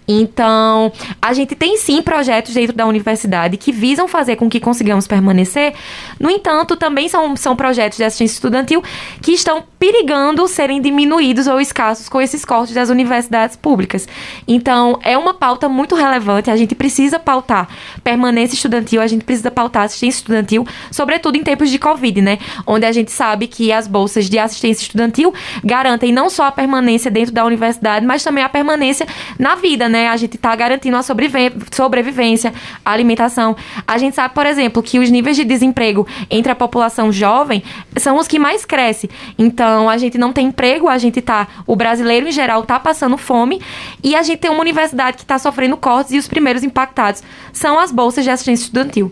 [0.08, 0.92] Então,
[1.22, 5.74] a gente tem sim projetos dentro da universidade que visam fazer com que consigamos permanecer.
[6.18, 8.82] No entanto, também são, são projetos de assistência estudantil
[9.22, 14.08] que estão perigando serem diminuídos ou escassos com esses cortes das universidades públicas.
[14.48, 16.50] Então, é uma pauta muito relevante.
[16.50, 17.68] A gente precisa pautar
[18.04, 22.40] permanência estudantil, a gente precisa pautar assistência estudantil, sobretudo em tempos de Covid, né?
[22.66, 25.34] Onde a gente sabe que as bolsas de assistência estudantil
[25.64, 29.06] garantem não só a permanência dentro da universidade, mas também a permanência
[29.38, 29.97] na vida, né?
[29.98, 30.08] Né?
[30.10, 32.54] A gente está garantindo a sobrevivência,
[32.86, 33.56] a alimentação.
[33.88, 37.64] A gente sabe, por exemplo, que os níveis de desemprego entre a população jovem
[37.98, 39.10] são os que mais crescem.
[39.38, 41.48] Então, a gente não tem emprego, a gente tá.
[41.66, 43.60] O brasileiro em geral tá passando fome
[44.04, 47.80] e a gente tem uma universidade que está sofrendo cortes e os primeiros impactados são
[47.80, 49.12] as bolsas de assistência estudantil.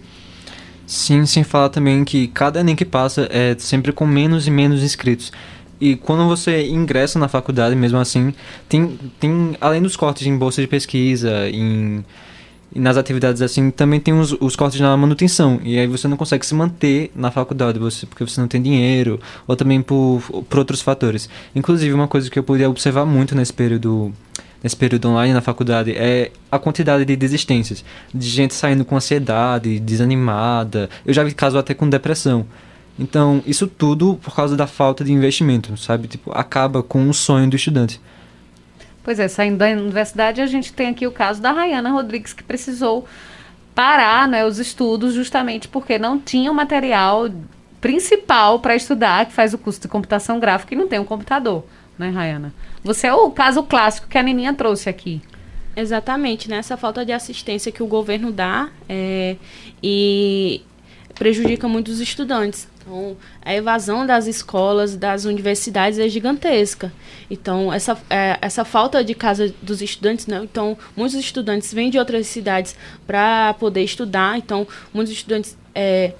[0.85, 4.83] Sim, sem falar também que cada ano que passa é sempre com menos e menos
[4.83, 5.31] inscritos.
[5.79, 8.33] E quando você ingressa na faculdade, mesmo assim,
[8.69, 12.03] tem, tem além dos cortes em bolsa de pesquisa, em,
[12.73, 15.59] nas atividades assim, também tem os, os cortes na manutenção.
[15.63, 19.19] E aí você não consegue se manter na faculdade, você, porque você não tem dinheiro,
[19.47, 21.29] ou também por, por outros fatores.
[21.55, 24.13] Inclusive, uma coisa que eu podia observar muito nesse período
[24.63, 29.79] nesse período online na faculdade é a quantidade de desistências, de gente saindo com ansiedade,
[29.79, 30.89] desanimada.
[31.05, 32.47] Eu já vi casos até com depressão.
[32.97, 36.07] Então, isso tudo por causa da falta de investimento, sabe?
[36.07, 37.99] Tipo, acaba com o sonho do estudante.
[39.03, 42.43] Pois é, saindo da universidade, a gente tem aqui o caso da Rayana Rodrigues, que
[42.43, 43.05] precisou
[43.75, 47.29] parar né, os estudos justamente porque não tinha o material
[47.81, 51.65] principal para estudar, que faz o curso de computação gráfica e não tem um computador,
[51.99, 52.53] né, Rayana?
[52.83, 55.21] Você é o caso clássico que a Neninha trouxe aqui.
[55.75, 56.57] Exatamente, né?
[56.57, 59.35] Essa falta de assistência que o governo dá é,
[59.83, 60.61] e
[61.13, 62.67] prejudica muito os estudantes.
[62.85, 66.93] Então, a evasão das escolas, das universidades é gigantesca.
[67.31, 70.41] Então, essa, é, essa falta de casa dos estudantes, né?
[70.43, 72.75] Então, muitos estudantes vêm de outras cidades
[73.07, 74.37] para poder estudar.
[74.37, 76.13] Então, muitos estudantes é,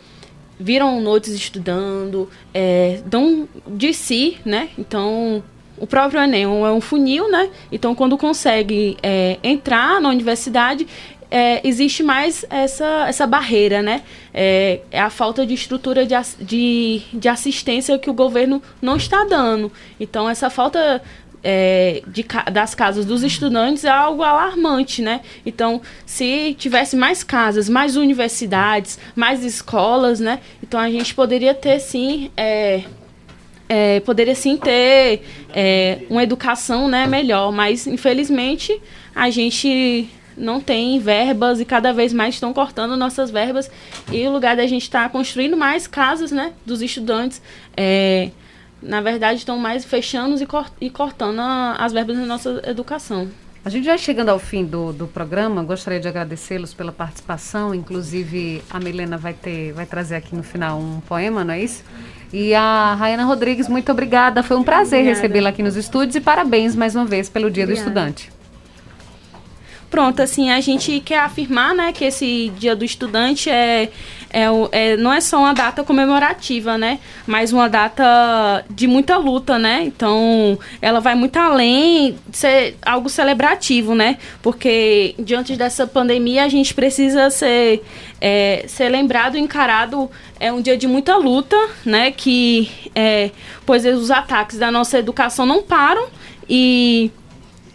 [0.60, 4.70] viram noites estudando, é, dão de si, né?
[4.76, 5.44] Então,
[5.78, 7.50] o próprio Enem é um funil, né?
[7.72, 10.88] Então, quando consegue é, entrar na universidade,
[11.30, 14.04] é, existe mais essa, essa barreira, né?
[14.34, 19.24] É, é a falta de estrutura de, de, de assistência que o governo não está
[19.24, 19.72] dando.
[20.00, 21.02] Então, essa falta
[21.44, 25.22] é, de, das casas dos estudantes é algo alarmante, né?
[25.46, 30.40] Então, se tivesse mais casas, mais universidades, mais escolas, né?
[30.62, 32.32] Então, a gente poderia ter, sim...
[32.36, 32.84] É,
[33.68, 35.24] é, poderia sim ter
[35.54, 38.80] é, uma educação né, melhor, mas infelizmente
[39.16, 40.08] a gente
[40.38, 43.70] não tem verbas e cada vez mais estão cortando nossas verbas
[44.12, 47.42] e o lugar da gente estar tá construindo mais casas, né, dos estudantes,
[47.76, 48.32] é,
[48.82, 53.30] na verdade estão mais fechando e, cort e cortando a, as verbas da nossa educação.
[53.64, 57.74] A gente já chegando ao fim do, do programa, gostaria de agradecê-los pela participação.
[57.74, 61.84] Inclusive, a Milena vai ter, vai trazer aqui no final um poema, não é isso?
[62.32, 64.44] E a Rayana Rodrigues, muito obrigada.
[64.44, 67.90] Foi um prazer recebê-la aqui nos estúdios e parabéns mais uma vez pelo Dia obrigada.
[67.90, 68.35] do Estudante.
[69.90, 73.90] Pronto, assim, a gente quer afirmar, né, que esse Dia do Estudante é,
[74.30, 79.58] é, é, não é só uma data comemorativa, né, mas uma data de muita luta,
[79.58, 86.44] né, então ela vai muito além de ser algo celebrativo, né, porque diante dessa pandemia
[86.44, 87.82] a gente precisa ser,
[88.20, 90.10] é, ser lembrado, encarado,
[90.40, 91.56] é um dia de muita luta,
[91.86, 93.32] né, que, é,
[93.66, 96.08] pois os ataques da nossa educação não param
[96.50, 97.12] e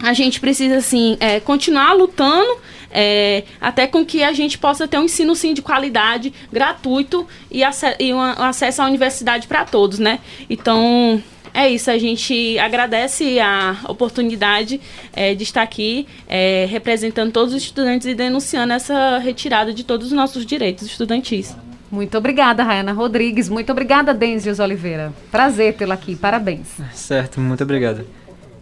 [0.01, 2.59] a gente precisa, assim, é, continuar lutando
[2.91, 7.61] é, até com que a gente possa ter um ensino, sim, de qualidade, gratuito e,
[7.99, 10.19] e um acesso à universidade para todos, né?
[10.49, 11.21] Então,
[11.53, 14.79] é isso, a gente agradece a oportunidade
[15.13, 20.07] é, de estar aqui é, representando todos os estudantes e denunciando essa retirada de todos
[20.07, 21.55] os nossos direitos estudantis.
[21.89, 23.49] Muito obrigada, Rayana Rodrigues.
[23.49, 25.11] Muito obrigada, Denzius Oliveira.
[25.29, 26.15] Prazer tê-la aqui.
[26.15, 26.77] Parabéns.
[26.93, 28.20] Certo, muito obrigado.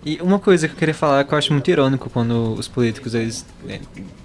[0.10, 3.14] E uma coisa que eu queria falar que eu acho muito irônico quando os políticos
[3.14, 3.80] eles é,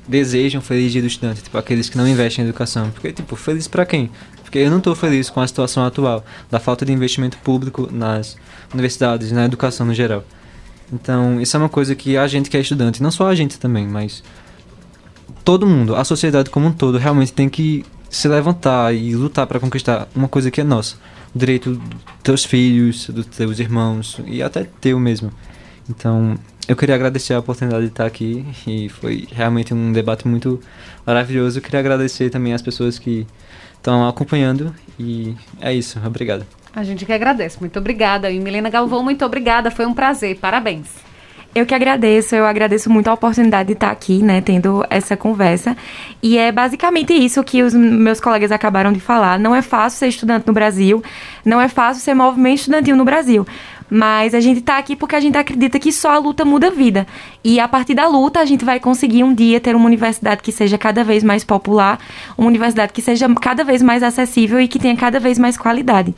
[0.08, 2.90] desejam feliz dia do estudante, tipo aqueles que não investem em educação.
[2.90, 4.10] Porque, tipo, feliz para quem?
[4.42, 8.34] Porque eu não estou feliz com a situação atual, da falta de investimento público nas
[8.72, 10.24] universidades, na educação no geral.
[10.90, 13.58] Então, isso é uma coisa que a gente que é estudante, não só a gente
[13.58, 14.22] também, mas
[15.44, 19.60] todo mundo, a sociedade como um todo, realmente tem que se levantar e lutar para
[19.60, 20.96] conquistar uma coisa que é nossa.
[21.34, 21.82] O direito dos
[22.22, 25.30] teus filhos, dos teus irmãos e até teu mesmo.
[25.88, 30.60] Então, eu queria agradecer a oportunidade de estar aqui e foi realmente um debate muito
[31.06, 31.58] maravilhoso.
[31.58, 33.26] Eu queria agradecer também as pessoas que
[33.76, 36.00] estão acompanhando e é isso.
[36.04, 36.46] Obrigado.
[36.74, 37.58] A gente que agradece.
[37.60, 38.30] Muito obrigada.
[38.30, 39.70] E Milena Galvão, muito obrigada.
[39.70, 40.38] Foi um prazer.
[40.38, 40.88] Parabéns.
[41.54, 45.76] Eu que agradeço, eu agradeço muito a oportunidade de estar aqui, né, tendo essa conversa.
[46.20, 49.38] E é basicamente isso que os meus colegas acabaram de falar.
[49.38, 51.00] Não é fácil ser estudante no Brasil,
[51.44, 53.46] não é fácil ser movimento estudantil no Brasil.
[53.90, 56.70] Mas a gente está aqui porque a gente acredita que só a luta muda a
[56.70, 57.06] vida.
[57.42, 60.50] E a partir da luta, a gente vai conseguir um dia ter uma universidade que
[60.50, 61.98] seja cada vez mais popular,
[62.36, 66.14] uma universidade que seja cada vez mais acessível e que tenha cada vez mais qualidade.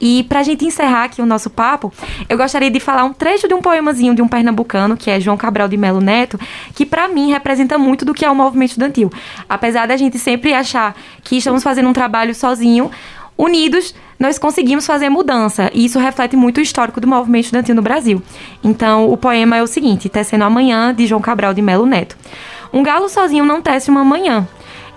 [0.00, 1.92] E para a gente encerrar aqui o nosso papo,
[2.28, 5.36] eu gostaria de falar um trecho de um poemazinho de um pernambucano, que é João
[5.36, 6.38] Cabral de Melo Neto,
[6.74, 9.10] que para mim representa muito do que é o movimento estudantil.
[9.48, 10.94] Apesar da gente sempre achar
[11.24, 12.90] que estamos fazendo um trabalho sozinho,
[13.38, 15.70] unidos nós conseguimos fazer mudança.
[15.72, 18.20] E isso reflete muito o histórico do movimento estudantil no Brasil.
[18.64, 22.16] Então, o poema é o seguinte: Tecendo Amanhã, de João Cabral de Melo Neto.
[22.72, 24.46] Um galo sozinho não tece uma manhã.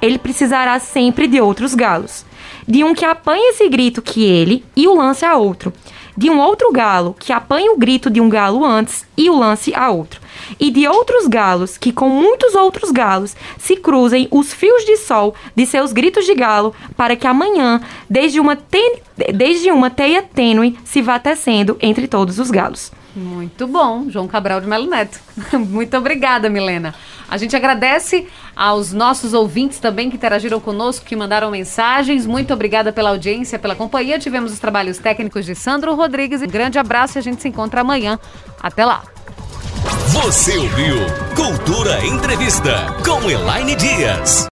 [0.02, 2.26] Ele precisará sempre de outros galos.
[2.68, 5.72] De um que apanhe esse grito que ele e o lance a outro.
[6.16, 9.74] De um outro galo que apanhe o grito de um galo antes e o lance
[9.74, 10.22] a outro
[10.60, 15.36] e de outros galos que com muitos outros galos se cruzem os fios de sol
[15.56, 19.00] de seus gritos de galo para que amanhã, desde uma, ten...
[19.34, 22.92] desde uma teia tênue, se vá tecendo entre todos os galos.
[23.16, 25.20] Muito bom, João Cabral de Melo Neto.
[25.54, 26.96] Muito obrigada, Milena.
[27.28, 28.26] A gente agradece
[28.62, 32.28] aos nossos ouvintes também que interagiram conosco, que mandaram mensagens.
[32.28, 34.20] Muito obrigada pela audiência, pela companhia.
[34.20, 36.44] Tivemos os trabalhos técnicos de Sandro Rodrigues.
[36.44, 38.20] Um grande abraço e a gente se encontra amanhã.
[38.62, 39.02] Até lá.
[40.10, 40.98] Você ouviu
[41.36, 44.51] Cultura Entrevista com Elaine Dias.